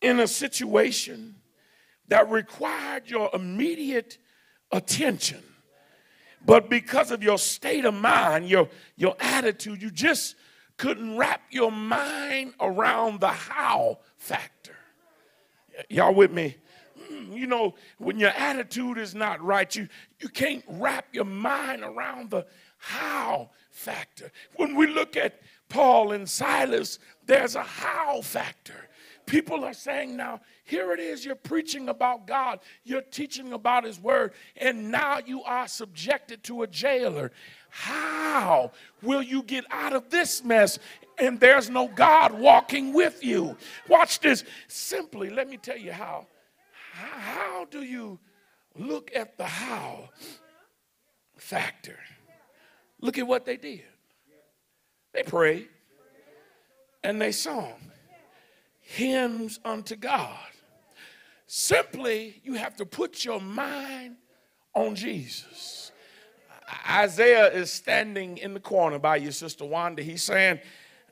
[0.00, 1.34] in a situation
[2.06, 4.18] that required your immediate
[4.70, 5.42] attention?
[6.44, 10.36] But because of your state of mind, your, your attitude, you just
[10.76, 14.76] couldn't wrap your mind around the how factor.
[15.90, 16.56] Y'all with me?
[17.32, 19.88] You know, when your attitude is not right, you,
[20.20, 22.46] you can't wrap your mind around the
[22.78, 24.30] how factor.
[24.56, 28.88] When we look at Paul and Silas, there's a how factor.
[29.26, 34.00] People are saying now, here it is, you're preaching about God, you're teaching about His
[34.00, 37.32] Word, and now you are subjected to a jailer.
[37.68, 38.70] How
[39.02, 40.78] will you get out of this mess?
[41.18, 43.56] And there's no God walking with you.
[43.88, 44.44] Watch this.
[44.68, 46.26] Simply, let me tell you how.
[46.96, 48.18] How do you
[48.74, 50.08] look at the how
[51.36, 51.98] factor?
[53.00, 53.84] Look at what they did.
[55.12, 55.68] They prayed
[57.02, 57.74] and they sung
[58.80, 60.38] hymns unto God.
[61.46, 64.16] Simply, you have to put your mind
[64.74, 65.92] on Jesus.
[66.88, 70.02] Isaiah is standing in the corner by your sister Wanda.
[70.02, 70.60] He's saying,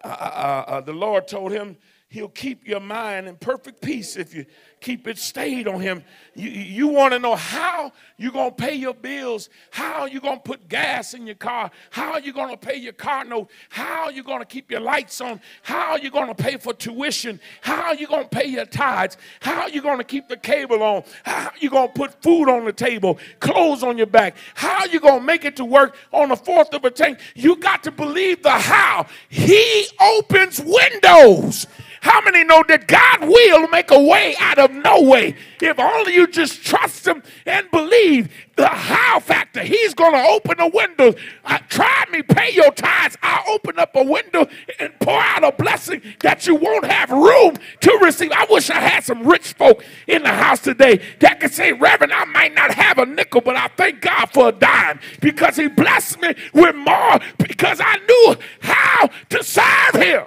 [0.03, 1.77] uh, uh, uh, the Lord told him,
[2.09, 4.47] He'll keep your mind in perfect peace if you
[4.85, 6.05] keep it stayed on him.
[6.35, 10.37] You, you want to know how you're going to pay your bills, how you're going
[10.37, 14.11] to put gas in your car, how you're going to pay your car note, how
[14.11, 17.93] you're going to keep your lights on, how you're going to pay for tuition, how
[17.93, 21.51] you're going to pay your tithes, how you're going to keep the cable on, how
[21.61, 25.21] you're going to put food on the table, clothes on your back, how you're going
[25.21, 27.21] to make it to work on the fourth of a tank.
[27.35, 29.07] You got to believe the how.
[29.31, 31.67] He opens windows.
[32.05, 35.37] How many know that God will make a way out of no way?
[35.61, 39.63] If only you just trust Him and believe the how factor.
[39.63, 41.15] He's going to open the windows.
[41.45, 43.17] Uh, try me, pay your tithes.
[43.23, 44.47] I'll open up a window
[44.79, 48.33] and pour out a blessing that you won't have room to receive.
[48.33, 52.13] I wish I had some rich folk in the house today that could say, Reverend,
[52.13, 55.69] I might not have a nickel, but I thank God for a dime because He
[55.69, 60.25] blessed me with more because I knew how to serve Him.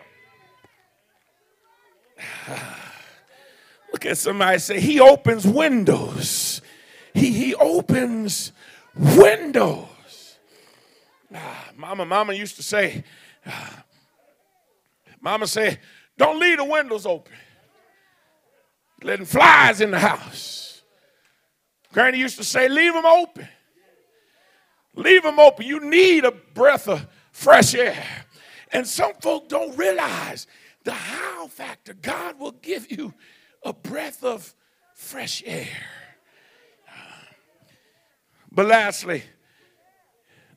[3.98, 6.62] Look at somebody say, He opens windows.
[7.16, 8.52] He, he opens
[8.96, 10.38] windows.
[11.34, 13.04] Ah, mama, mama used to say,
[13.44, 13.84] ah,
[15.20, 15.80] Mama said,
[16.16, 17.34] Don't leave the windows open.
[19.02, 20.84] Letting flies in the house.
[21.92, 23.50] Granny used to say, Leave them open.
[24.94, 25.66] Leave them open.
[25.66, 28.06] You need a breath of fresh air.
[28.72, 30.46] And some folk don't realize
[30.84, 31.96] the how factor.
[31.96, 33.16] God will give you
[33.68, 34.56] a breath of
[34.96, 35.68] fresh air.
[38.50, 39.24] But lastly,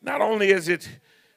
[0.00, 0.88] not only is it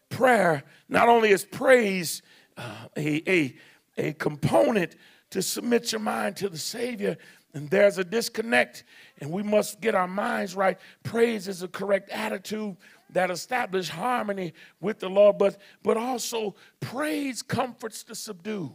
[0.09, 2.21] prayer, not only is praise
[2.57, 3.55] uh, a, a,
[3.97, 4.95] a component
[5.31, 7.17] to submit your mind to the Savior,
[7.55, 8.83] and there's a disconnect,
[9.19, 10.77] and we must get our minds right.
[11.01, 12.77] Praise is a correct attitude
[13.09, 18.71] that establish harmony with the Lord, but, but also praise comforts the subdued.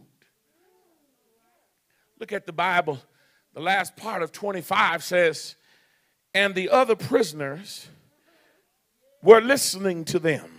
[2.19, 2.99] Look at the Bible.
[3.53, 5.55] The last part of 25 says,
[6.33, 7.87] And the other prisoners
[9.21, 10.49] were listening to them.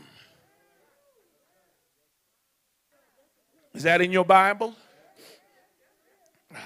[3.75, 4.75] Is that in your Bible?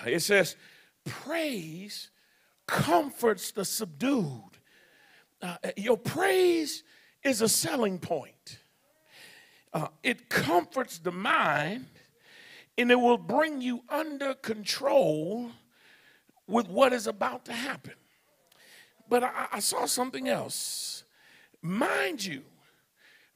[0.07, 0.57] It says,
[1.05, 2.11] praise
[2.66, 4.59] comforts the subdued.
[5.42, 6.82] Uh, your praise
[7.22, 8.59] is a selling point.
[9.72, 11.86] Uh, it comforts the mind
[12.77, 15.51] and it will bring you under control
[16.47, 17.95] with what is about to happen.
[19.09, 21.05] But I, I saw something else.
[21.62, 22.43] Mind you,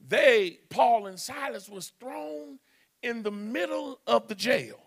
[0.05, 2.59] they, Paul and Silas, was thrown
[3.01, 4.79] in the middle of the jail.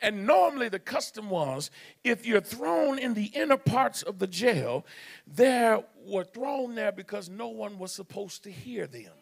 [0.00, 1.70] And normally the custom was
[2.04, 4.86] if you're thrown in the inner parts of the jail,
[5.26, 9.12] they were thrown there because no one was supposed to hear them.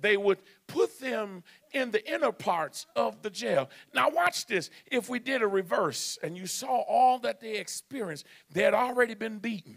[0.00, 1.42] They would put them
[1.72, 3.70] in the inner parts of the jail.
[3.94, 4.70] Now, watch this.
[4.90, 9.14] If we did a reverse and you saw all that they experienced, they had already
[9.14, 9.76] been beaten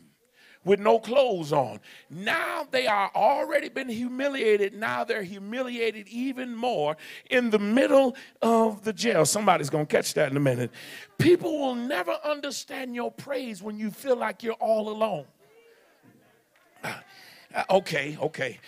[0.65, 1.79] with no clothes on.
[2.09, 4.73] Now they are already been humiliated.
[4.73, 6.97] Now they're humiliated even more
[7.29, 9.25] in the middle of the jail.
[9.25, 10.71] Somebody's going to catch that in a minute.
[11.19, 15.25] People will never understand your praise when you feel like you're all alone.
[17.56, 18.60] Uh, okay, okay.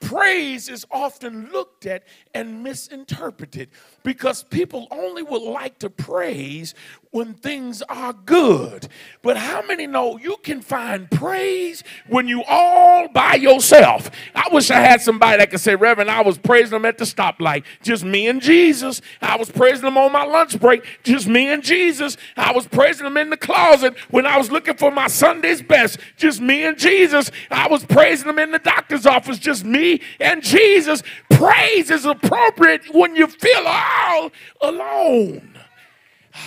[0.00, 3.68] Praise is often looked at and misinterpreted
[4.04, 6.74] because people only would like to praise
[7.10, 8.88] when things are good.
[9.22, 14.10] But how many know you can find praise when you all by yourself?
[14.34, 17.04] I wish I had somebody that could say, Reverend, I was praising them at the
[17.04, 19.00] stoplight, just me and Jesus.
[19.20, 22.16] I was praising them on my lunch break, just me and Jesus.
[22.36, 25.98] I was praising them in the closet when I was looking for my Sunday's best,
[26.16, 27.30] just me and Jesus.
[27.50, 31.02] I was praising them in the doctor's office, just me and Jesus.
[31.30, 35.58] Praise is appropriate when you feel all alone.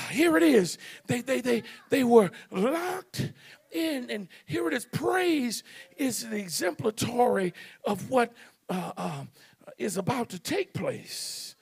[0.09, 0.77] Here it is.
[1.07, 3.32] They, they, they, they were locked
[3.71, 4.09] in.
[4.09, 4.86] And here it is.
[4.86, 5.63] Praise
[5.97, 7.53] is the exemplatory
[7.84, 8.34] of what
[8.69, 9.23] uh, uh,
[9.77, 11.55] is about to take place.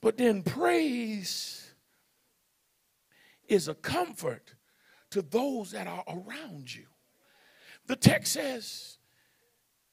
[0.00, 1.72] But then praise
[3.48, 4.54] is a comfort
[5.10, 6.86] to those that are around you.
[7.86, 8.95] The text says,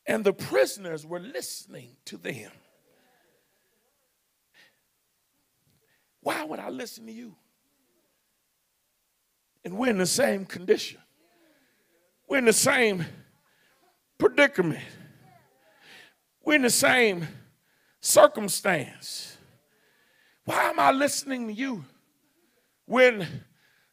[0.06, 2.52] and the prisoners were listening to them.
[6.22, 7.36] Why would I listen to you?
[9.64, 11.00] and we're in the same condition.
[12.28, 13.06] We're in the same
[14.18, 14.84] predicament.
[16.44, 17.28] We're in the same
[18.02, 19.38] circumstance.
[20.46, 21.86] Why am I listening to you
[22.86, 23.26] when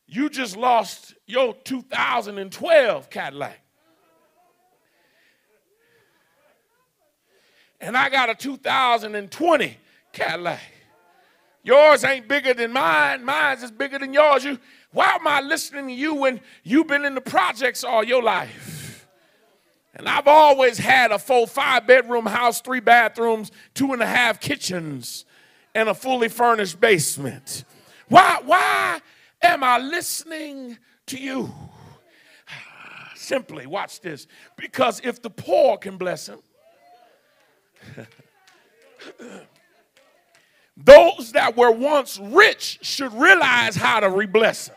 [0.07, 3.61] you just lost your 2012 Cadillac?
[7.81, 9.79] And I got a 2020
[10.13, 10.61] Cadillac.
[11.63, 13.25] Yours ain't bigger than mine.
[13.25, 14.45] Mine's is bigger than yours.
[14.45, 14.59] You,
[14.93, 19.07] why am I listening to you when you've been in the projects all your life?
[19.95, 24.41] And I've always had a full five bedroom house, three bathrooms, two and a half
[24.41, 25.27] kitchens,
[25.75, 27.65] and a fully furnished basement.
[28.09, 29.01] Why, why
[29.43, 31.53] am I listening to you?
[33.15, 34.27] Simply, watch this.
[34.57, 36.39] Because if the poor can bless him,
[40.77, 44.77] those that were once rich should realize how to rebless them.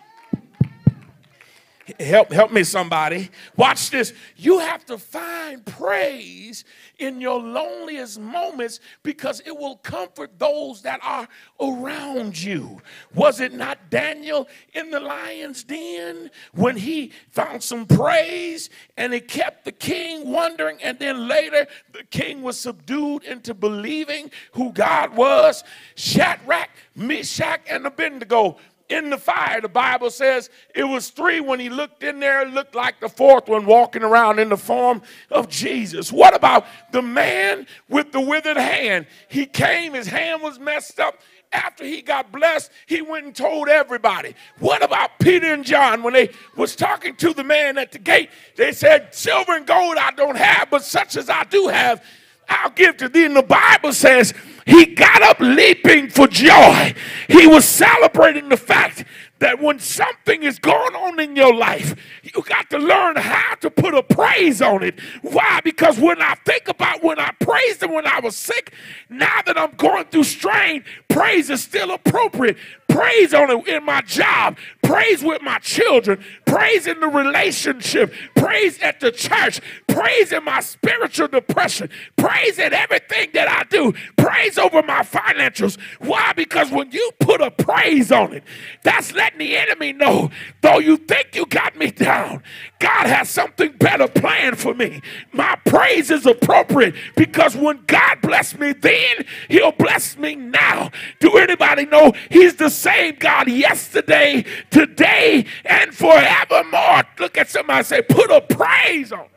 [2.00, 3.30] Help, help me, somebody.
[3.58, 4.14] Watch this.
[4.38, 6.64] You have to find praise
[6.98, 11.28] in your loneliest moments because it will comfort those that are
[11.60, 12.82] around you.
[13.14, 19.28] Was it not Daniel in the lion's den when he found some praise and it
[19.28, 20.78] kept the king wondering?
[20.82, 25.66] And then later, the king was subdued into believing who God was.
[25.96, 28.58] Shadrach, Meshach, and Abednego
[28.90, 29.62] in the fire.
[29.62, 33.10] The Bible says it was three when he looked in there, it looked like the
[33.10, 36.12] fourth one walking around in the form of Jesus.
[36.12, 39.08] What about the man with the withered hand?
[39.30, 41.20] He came, his hand was messed up.
[41.52, 44.34] After he got blessed, he went and told everybody.
[44.58, 48.32] What about Peter and John when they was talking to the man at the gate?
[48.56, 52.04] They said, "Silver and gold I don't have, but such as I do have,
[52.50, 54.34] I'll give to thee." And the Bible says
[54.66, 56.94] he got up leaping for joy.
[57.28, 59.04] He was celebrating the fact
[59.40, 63.70] that when something is going on in your life, you got to learn how to
[63.70, 64.98] put a praise on it.
[65.22, 65.60] Why?
[65.62, 68.74] Because when I think about when I praised him when I was sick,
[69.10, 72.58] now that I'm going through strain, praise is still appropriate.
[72.94, 78.80] Praise on it in my job, praise with my children, praise in the relationship, praise
[78.82, 84.60] at the church, praise in my spiritual depression, praise in everything that I do, praise
[84.60, 85.80] over my financials.
[86.02, 86.34] Why?
[86.34, 88.44] Because when you put a praise on it,
[88.84, 90.30] that's letting the enemy know,
[90.62, 92.44] though you think you got me down,
[92.84, 95.02] God has something better planned for me.
[95.32, 100.92] My praise is appropriate because when God blessed me then, he'll bless me now.
[101.22, 107.04] Do anybody know he's the same God yesterday, today, and forevermore?
[107.20, 109.28] Look at somebody say, put a praise on.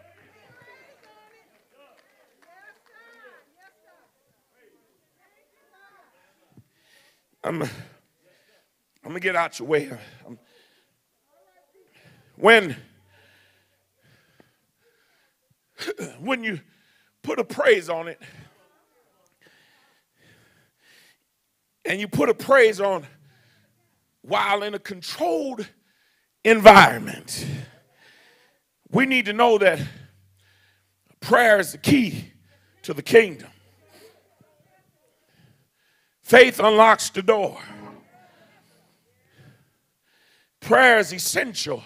[7.45, 7.71] I'm, I'm
[9.05, 9.89] gonna get out your way.
[10.27, 10.37] I'm,
[12.35, 12.77] when
[16.21, 16.61] when you
[17.23, 18.21] put a praise on it.
[21.85, 23.07] And you put a praise on
[24.23, 25.69] while in a controlled
[26.45, 27.47] environment.
[28.91, 29.81] We need to know that
[31.21, 32.33] prayer is the key
[32.83, 33.49] to the kingdom.
[36.23, 37.61] Faith unlocks the door.
[40.61, 41.85] Prayer is essential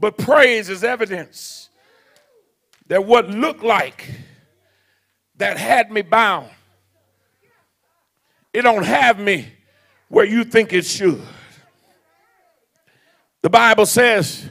[0.00, 1.69] but praise is evidence
[2.90, 4.10] that what looked like
[5.36, 6.50] that had me bound,
[8.52, 9.46] it don't have me
[10.08, 11.22] where you think it should.
[13.42, 14.50] The Bible says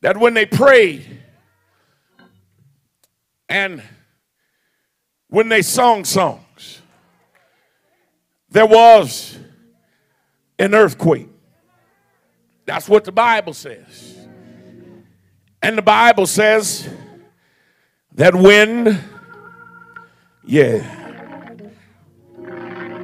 [0.00, 1.22] that when they prayed
[3.48, 3.80] and
[5.28, 6.82] when they sung songs,
[8.50, 9.38] there was
[10.58, 11.28] an earthquake.
[12.64, 14.15] That's what the Bible says.
[15.66, 16.88] And the Bible says
[18.14, 19.02] that when,
[20.44, 21.58] yeah,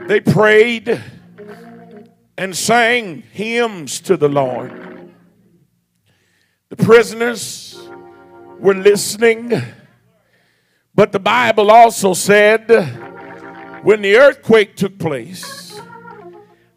[0.07, 1.03] they prayed
[2.39, 5.13] and sang hymns to the Lord,
[6.69, 7.89] the prisoners
[8.61, 9.61] were listening.
[10.95, 12.71] But the Bible also said
[13.83, 15.81] when the earthquake took place,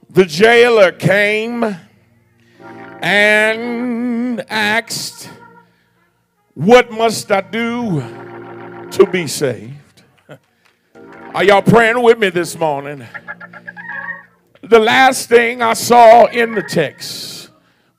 [0.09, 1.77] the jailer came
[3.03, 5.29] and asked,
[6.55, 7.99] What must I do
[8.91, 10.03] to be saved?
[11.33, 13.05] Are y'all praying with me this morning?
[14.61, 17.49] The last thing I saw in the text,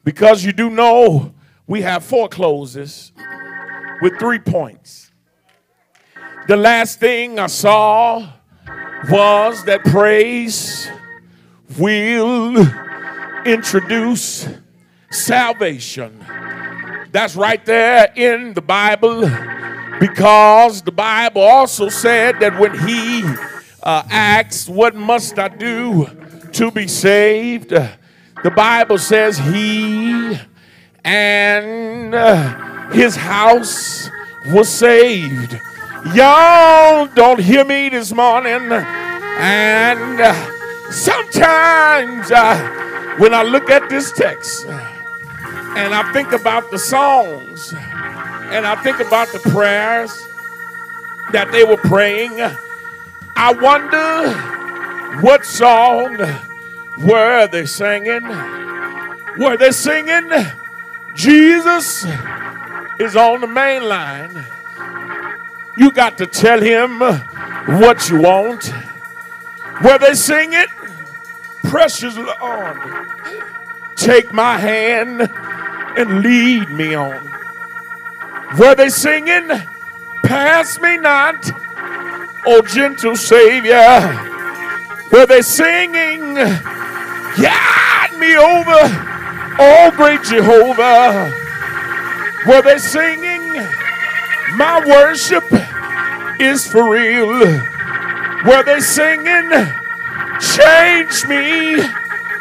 [0.04, 1.34] because you do know
[1.66, 3.12] we have four closes
[4.00, 5.12] with three points.
[6.48, 8.26] The last thing I saw
[9.10, 10.90] was that praise
[11.78, 12.66] will
[13.44, 14.48] introduce
[15.10, 16.24] salvation.
[17.16, 19.22] That's right there in the Bible
[19.98, 23.22] because the Bible also said that when he
[23.82, 26.10] uh, asked, What must I do
[26.52, 27.70] to be saved?
[27.70, 30.38] the Bible says he
[31.06, 34.10] and uh, his house
[34.48, 35.58] was saved.
[36.12, 38.70] Y'all don't hear me this morning.
[38.70, 44.66] And uh, sometimes uh, when I look at this text,
[45.76, 50.10] and I think about the songs and I think about the prayers
[51.32, 52.40] that they were praying,
[53.36, 56.16] I wonder what song
[57.04, 58.22] were they singing?
[59.38, 60.30] Were they singing
[61.14, 62.06] Jesus
[62.98, 64.46] is on the main line?
[65.76, 67.00] You got to tell him
[67.80, 68.72] what you want.
[69.84, 70.66] Were they singing?
[71.64, 72.80] Precious Lord,
[73.96, 75.30] take my hand
[75.96, 77.30] and lead me on.
[78.58, 79.48] Were they singing,
[80.22, 81.50] Pass me not,
[82.46, 84.22] O gentle Savior?
[85.10, 88.80] Were they singing, Guide me over,
[89.58, 91.32] O great Jehovah?
[92.46, 93.54] Were they singing,
[94.56, 95.44] My worship
[96.38, 97.28] is for real?
[98.44, 99.50] Were they singing,
[100.40, 101.82] Change me,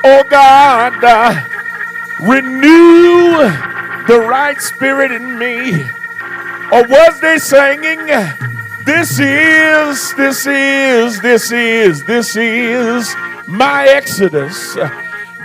[0.03, 1.54] oh God?
[2.19, 3.31] Renew
[4.07, 5.83] the right spirit in me?
[6.71, 8.05] Or was they singing,
[8.85, 13.15] This is, this is, this is, this is
[13.47, 14.75] my exodus?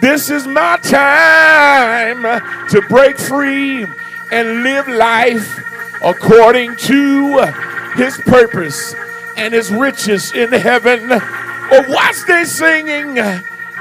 [0.01, 2.23] This is my time
[2.69, 3.85] to break free
[4.33, 5.61] and live life
[6.03, 7.53] according to
[7.97, 8.95] his purpose
[9.37, 11.13] and his riches in heaven.
[11.13, 13.17] Or was they singing,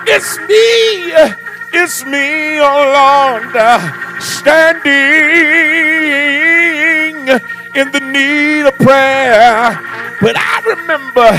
[0.05, 4.89] It's me it's me, oh Lord, uh, standing
[7.75, 9.79] in the need of prayer.
[10.21, 11.31] But I remember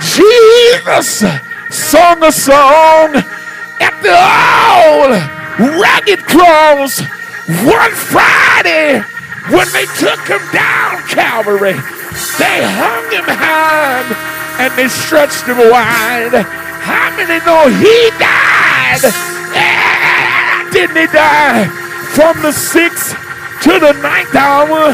[0.00, 1.24] Jesus
[1.70, 3.16] sung a song
[3.80, 5.12] at the old
[5.80, 7.00] ragged cross
[7.64, 9.02] one Friday
[9.50, 11.74] when they took him down Calvary.
[12.38, 16.44] They hung him high and they stretched him wide.
[16.82, 19.31] How many know he died?
[20.72, 21.66] Didn't he die
[22.14, 23.16] From the sixth
[23.62, 24.92] to the ninth hour,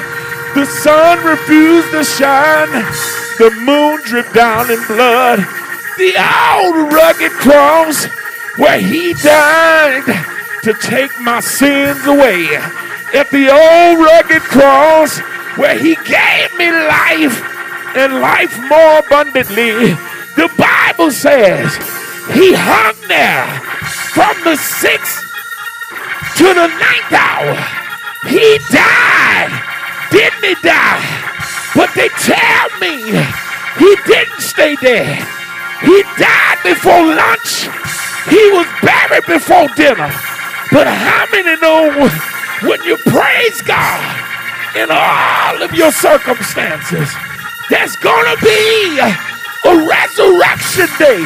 [0.55, 2.69] the sun refused to shine.
[3.39, 5.39] The moon dripped down in blood.
[5.97, 8.05] The old rugged cross
[8.59, 10.05] where he died
[10.65, 12.57] to take my sins away.
[13.15, 15.19] At the old rugged cross
[15.57, 17.41] where he gave me life
[17.97, 19.95] and life more abundantly.
[20.37, 21.75] The Bible says
[22.35, 23.69] he hung there
[24.15, 25.29] from the sixth
[26.37, 27.55] to the ninth hour.
[28.27, 29.53] He died.
[30.11, 31.05] Didn't he die?
[31.75, 33.13] But they tell me
[33.79, 35.27] he didn't stay dead.
[35.83, 37.69] He died before lunch.
[38.29, 40.11] He was buried before dinner.
[40.73, 42.09] But how many know
[42.63, 44.17] when you praise God
[44.77, 47.09] in all of your circumstances,
[47.71, 51.25] there's gonna be a resurrection day,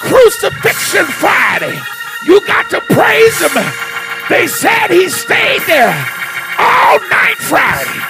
[0.00, 1.80] crucifixion Friday.
[2.24, 3.52] You got to praise him.
[4.28, 5.92] They said he stayed there
[6.58, 8.00] all night Friday.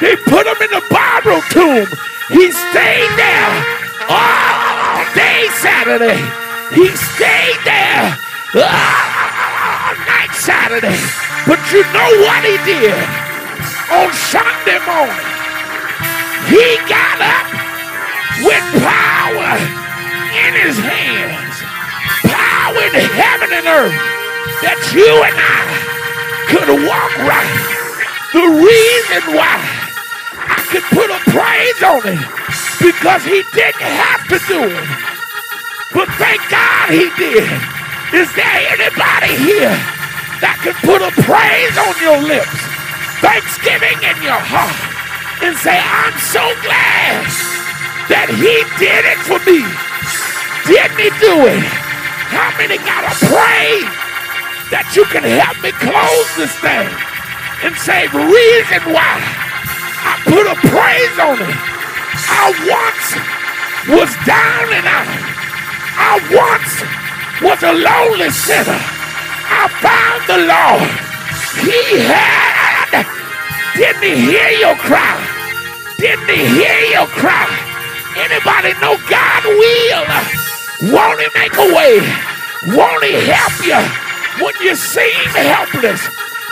[0.00, 1.88] They put him in the borrowed tomb.
[2.28, 3.52] He stayed there
[4.12, 6.20] all day Saturday.
[6.76, 8.18] He stayed there
[8.60, 11.00] all night Saturday.
[11.46, 12.98] But you know what he did?
[13.88, 15.32] On Sunday morning,
[16.52, 17.46] he got up
[18.44, 19.56] with power
[20.44, 21.51] in his power
[22.80, 23.98] in heaven and earth,
[24.64, 25.60] that you and I
[26.48, 27.58] could walk right.
[28.32, 29.60] The reason why
[30.48, 32.22] I could put a praise on it
[32.80, 34.88] because he didn't have to do it.
[35.92, 37.44] But thank God he did.
[38.16, 39.76] Is there anybody here
[40.40, 42.56] that can put a praise on your lips,
[43.20, 44.76] thanksgiving in your heart,
[45.44, 47.24] and say, I'm so glad
[48.08, 49.60] that he did it for me?
[50.64, 51.81] Didn't he do it?
[52.32, 53.84] How many gotta pray
[54.72, 56.88] that you can help me close this thing
[57.60, 59.20] and say, reason why
[60.00, 61.58] I put a praise on it,
[62.32, 63.06] I once
[64.00, 65.12] was down and out.
[66.00, 66.74] I once
[67.44, 68.80] was a lonely sinner.
[68.80, 70.88] I found the Lord.
[71.60, 73.04] He had.
[73.76, 75.20] Didn't he hear your cry?
[75.98, 77.44] Didn't he hear your cry?
[78.16, 80.41] Anybody know God will?
[80.82, 82.02] Won't he make a way?
[82.74, 83.78] Won't he help you
[84.42, 86.02] when you seem helpless?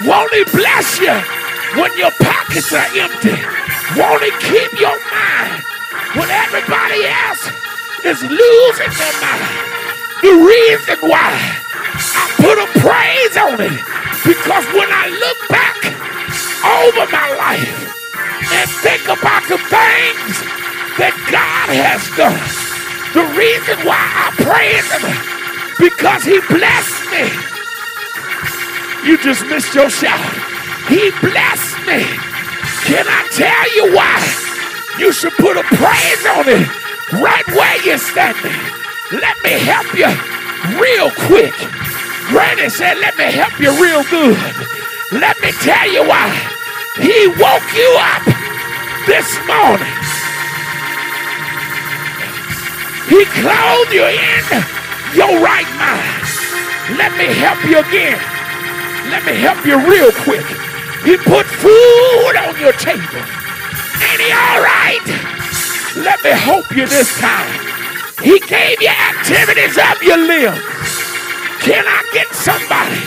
[0.06, 1.10] Won't he bless you
[1.74, 3.34] when your pockets are empty?
[3.98, 5.66] Won't he keep your mind
[6.14, 7.42] when everybody else
[8.06, 9.50] is losing their mind?
[10.22, 13.74] The reason why I put a praise on it
[14.22, 15.90] because when I look back
[16.62, 17.66] over my life
[18.46, 20.38] and think about the things
[21.02, 22.70] that God has done,
[23.12, 25.04] the reason why I praise Him
[25.78, 27.26] because He blessed me.
[29.08, 30.20] You just missed your shout.
[30.88, 32.04] He blessed me.
[32.84, 34.16] Can I tell you why?
[34.98, 36.68] You should put a praise on it
[37.18, 38.52] right where you're standing.
[39.12, 40.10] Let me help you
[40.78, 41.54] real quick.
[42.28, 44.38] Granny said, Let me help you real good.
[45.12, 46.28] Let me tell you why.
[46.96, 48.22] He woke you up
[49.06, 49.99] this morning.
[53.10, 54.46] He clothed you in
[55.18, 56.22] your right mind.
[56.94, 58.14] Let me help you again.
[59.10, 60.46] Let me help you real quick.
[61.02, 63.18] He put food on your table.
[64.06, 65.02] Ain't he all right?
[65.96, 67.50] Let me help you this time.
[68.22, 70.62] He gave you activities of your limbs.
[71.66, 73.02] Can I get somebody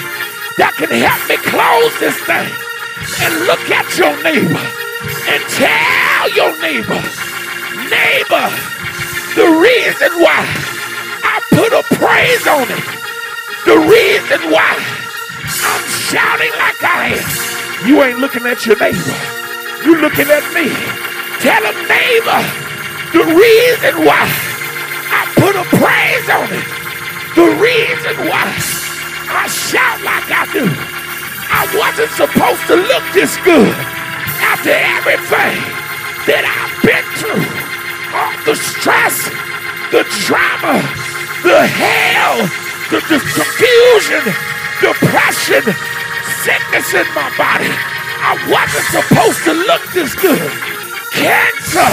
[0.60, 2.51] that can help me close this thing?
[3.24, 4.68] And look at your neighbor
[5.32, 6.99] and tell your neighbor,
[7.88, 8.73] neighbor,
[9.36, 10.46] the reason why
[11.26, 12.86] I put a praise on it,
[13.66, 14.78] the reason why
[15.66, 17.88] I'm shouting like I am.
[17.88, 19.18] You ain't looking at your neighbor.
[19.82, 20.70] You looking at me.
[21.42, 22.42] Tell him, neighbor,
[23.12, 26.68] the reason why I put a praise on it,
[27.34, 28.46] the reason why
[29.34, 30.66] I shout like I do.
[31.50, 33.74] I wasn't supposed to look this good
[34.46, 35.58] after everything
[36.30, 37.73] that I've been through.
[38.45, 39.26] The stress,
[39.89, 40.78] the drama,
[41.41, 42.38] the hell,
[42.93, 44.22] the, the confusion,
[44.78, 45.66] depression,
[46.45, 47.74] sickness in my body.
[48.22, 50.45] I wasn't supposed to look this good.
[51.09, 51.89] Cancer,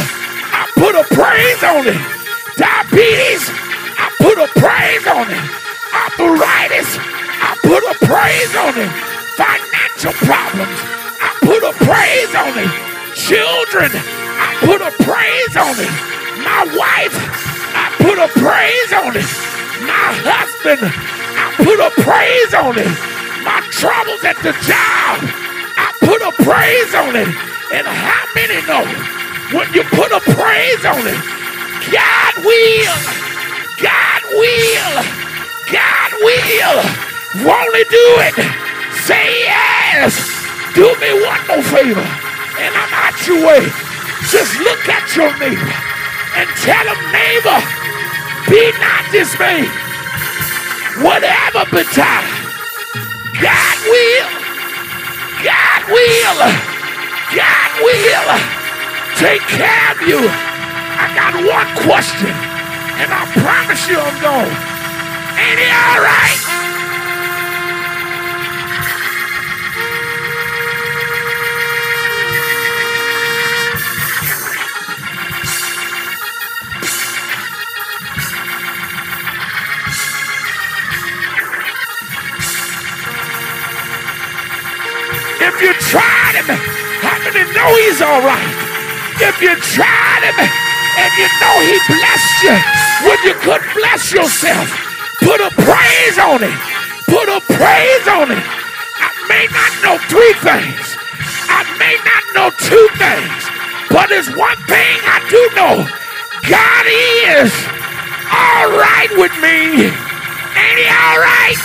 [0.52, 1.96] I put a praise on it.
[2.60, 3.48] Diabetes,
[3.96, 5.44] I put a praise on it.
[5.88, 8.92] Arthritis, I put a praise on it.
[9.40, 10.76] Financial problems,
[11.16, 12.68] I put a praise on it.
[13.16, 13.88] Children,
[14.40, 15.92] I put a praise on it.
[16.40, 17.16] My wife,
[17.76, 19.28] I put a praise on it.
[19.84, 22.88] My husband, I put a praise on it.
[23.44, 25.20] My troubles at the job,
[25.76, 27.28] I put a praise on it.
[27.72, 28.84] And how many know
[29.52, 31.20] when you put a praise on it,
[31.92, 32.98] God will,
[33.80, 34.96] God will,
[35.68, 36.78] God will.
[37.44, 38.36] Won't he do it?
[39.04, 40.16] Say yes.
[40.74, 42.06] Do me one more favor.
[42.58, 43.79] And I'm out your way.
[44.30, 45.74] Just look at your neighbor
[46.38, 47.58] and tell him, neighbor,
[48.46, 49.66] be not dismayed.
[51.02, 52.30] Whatever betide,
[53.42, 54.30] God will,
[55.42, 56.38] God will,
[57.34, 58.30] God will
[59.18, 60.22] take care of you.
[60.22, 62.30] I got one question,
[63.02, 64.54] and I promise you I'm going.
[65.42, 66.69] Ain't he all right?
[85.60, 86.56] If you tried him,
[87.04, 88.48] how many know he's all right?
[89.20, 92.56] If you tried him and you know he blessed you
[93.04, 94.64] when you couldn't bless yourself,
[95.20, 96.56] put a praise on it.
[97.12, 98.40] Put a praise on it.
[98.40, 100.96] I may not know three things.
[101.52, 103.40] I may not know two things.
[103.92, 105.84] But there's one thing I do know.
[106.48, 106.84] God
[107.36, 107.52] is
[108.32, 109.92] all right with me.
[109.92, 111.60] Ain't he all right?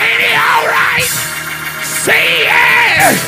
[0.00, 1.25] Ain't he all right?
[2.06, 3.18] Say yes.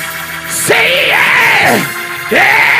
[0.54, 2.30] See yes.
[2.30, 2.78] Yeah.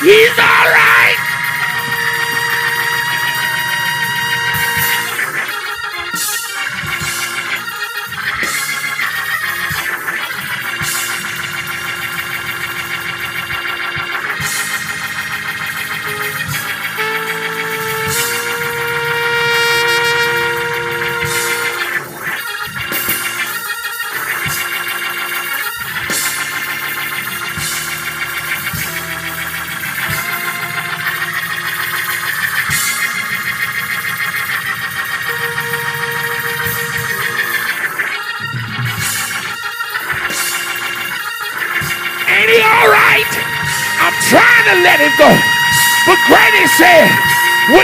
[0.00, 0.68] He's all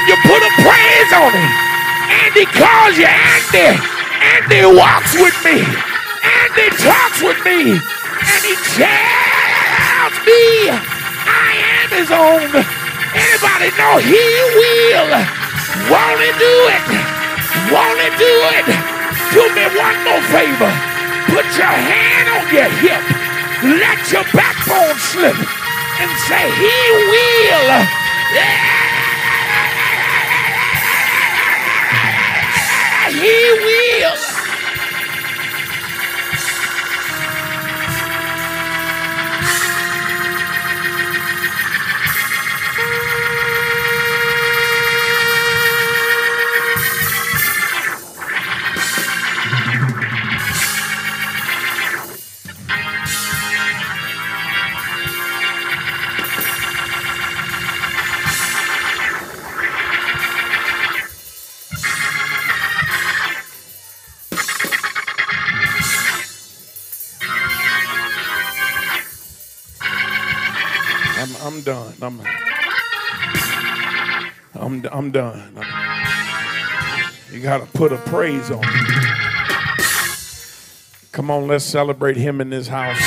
[0.00, 1.52] when you put a praise on it,
[2.24, 3.76] Andy calls you Andy.
[4.32, 5.60] Andy walks with me.
[5.60, 7.76] Andy talks with me.
[7.76, 11.48] And he tells me I
[11.84, 12.48] am his own.
[13.12, 14.24] Anybody know he
[14.56, 15.12] will?
[15.92, 16.86] Won't he do it?
[17.68, 18.66] Won't he do it?
[19.36, 20.72] Do me one more favor.
[21.28, 23.04] Put your hand on your hip.
[23.84, 26.78] Let your backbone slip and say, He
[27.12, 27.84] will.
[28.32, 28.69] He
[33.12, 33.60] will.
[33.60, 33.89] I'm,
[74.86, 75.54] I'm, I'm done.
[77.30, 79.06] You got to put a praise on it.
[81.12, 82.98] Come on, let's celebrate him in this house.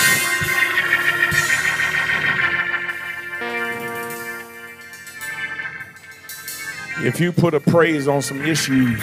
[7.06, 9.02] If you put a praise on some issues,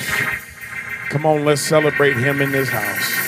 [1.08, 3.19] come on, let's celebrate him in this house.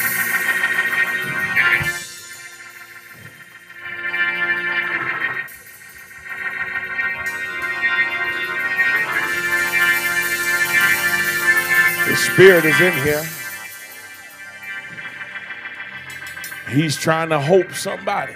[12.32, 13.22] Spirit is in here.
[16.70, 18.34] He's trying to hope somebody.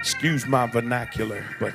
[0.00, 1.74] Excuse my vernacular, but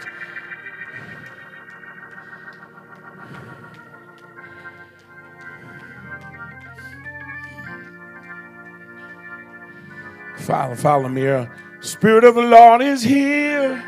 [10.38, 11.52] follow, follow me here.
[11.82, 13.84] Spirit of the Lord is here.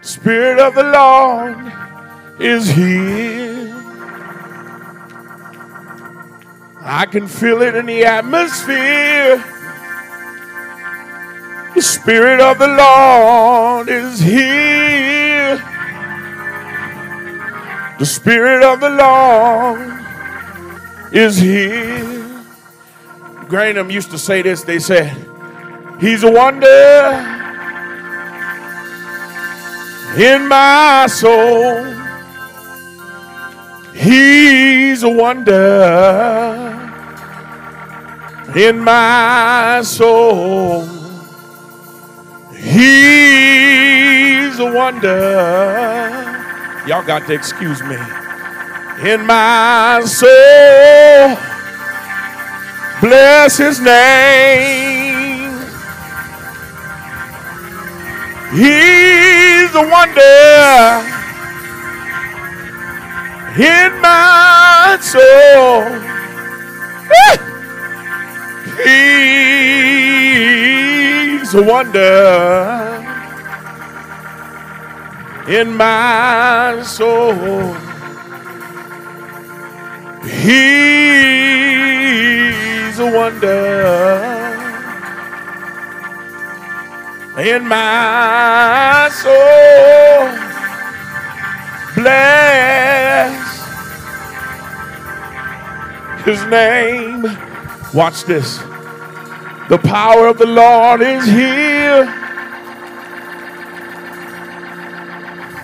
[0.00, 1.83] Spirit of the Lord
[2.38, 3.72] is here.
[6.80, 9.42] I can feel it in the atmosphere.
[11.74, 15.56] The Spirit of the Lord is here.
[17.98, 19.94] The Spirit of the Lord
[21.12, 22.44] is here.
[23.48, 24.62] Granham used to say this.
[24.62, 25.16] They said,
[26.00, 26.66] He's a wonder
[30.18, 32.03] in my soul.
[33.94, 35.52] He's a wonder
[38.56, 40.82] in my soul.
[42.52, 46.10] He's a wonder.
[46.88, 47.96] Y'all got to excuse me.
[49.08, 51.38] In my soul.
[53.00, 55.52] Bless his name.
[58.50, 61.23] He's a wonder
[63.56, 65.84] in my soul.
[68.82, 69.54] He's
[71.54, 73.00] a wonder
[75.46, 77.74] in my soul.
[80.24, 80.58] He's
[82.98, 83.86] a wonder
[87.38, 90.28] in my soul.
[91.94, 93.43] Bless
[96.24, 97.22] his name.
[97.92, 98.58] Watch this.
[99.68, 102.04] The power of the Lord is here.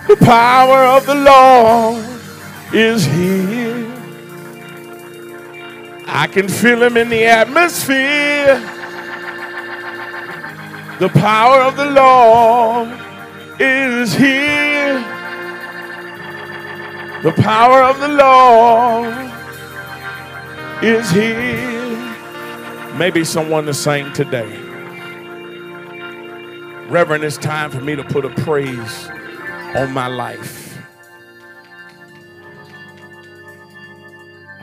[0.07, 2.05] The power of the Lord
[2.73, 3.87] is here.
[6.07, 8.59] I can feel him in the atmosphere.
[10.99, 12.89] The power of the Lord
[13.59, 14.99] is here.
[17.23, 19.30] The power of the Lord
[20.83, 22.95] is here.
[22.97, 24.57] Maybe someone is saying today,
[26.89, 29.07] Reverend, it's time for me to put a praise
[29.75, 30.77] on my life.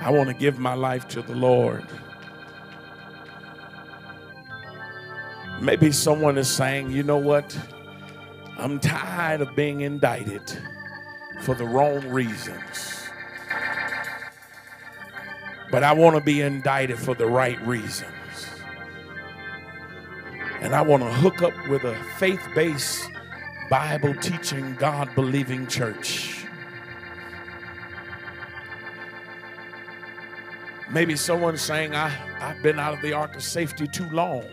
[0.01, 1.87] I want to give my life to the Lord.
[5.61, 7.57] Maybe someone is saying, you know what?
[8.59, 10.43] I'm tired of being indicted
[11.43, 13.09] for the wrong reasons.
[15.71, 18.13] But I want to be indicted for the right reasons.
[20.61, 23.11] And I want to hook up with a faith based,
[23.71, 26.47] Bible teaching, God believing church.
[30.91, 32.11] Maybe someone's saying, I,
[32.41, 34.45] I've been out of the ark of safety too long.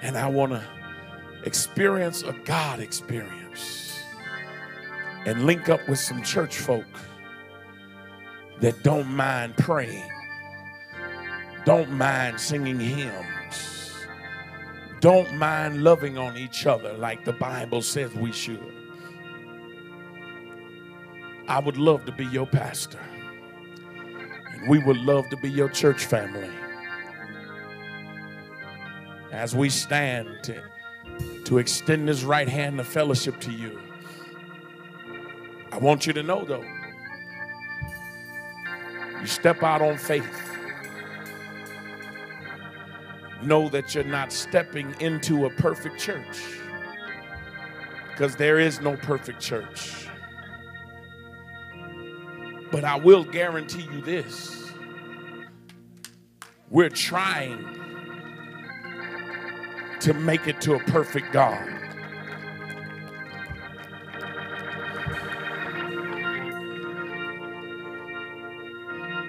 [0.00, 0.64] And I want to
[1.44, 4.02] experience a God experience
[5.26, 6.86] and link up with some church folk
[8.60, 10.10] that don't mind praying,
[11.64, 13.94] don't mind singing hymns,
[15.00, 18.74] don't mind loving on each other like the Bible says we should.
[21.48, 23.00] I would love to be your pastor.
[24.52, 26.50] And we would love to be your church family.
[29.32, 30.62] As we stand to,
[31.44, 33.80] to extend this right hand of fellowship to you,
[35.72, 36.64] I want you to know though,
[39.20, 40.44] you step out on faith.
[43.42, 46.38] Know that you're not stepping into a perfect church
[48.10, 50.08] because there is no perfect church.
[52.70, 54.58] But I will guarantee you this
[56.70, 57.64] we're trying
[60.00, 61.66] to make it to a perfect God.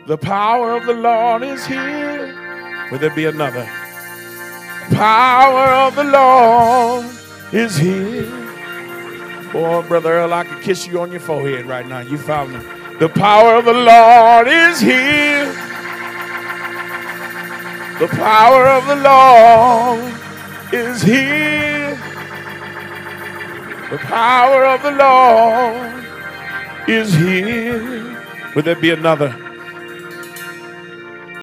[0.09, 2.33] The power of the Lord is here.
[2.89, 3.63] Will there be another?
[4.89, 7.05] Power of the Lord
[7.53, 8.25] is here.
[9.53, 11.99] Boy, Brother Earl, I could kiss you on your forehead right now.
[11.99, 12.59] You found me.
[12.97, 15.45] The power of the Lord is here.
[17.99, 20.11] The power of the Lord
[20.73, 21.95] is here.
[23.91, 26.03] The power of the Lord
[26.89, 28.25] is here.
[28.55, 29.48] Would there be another?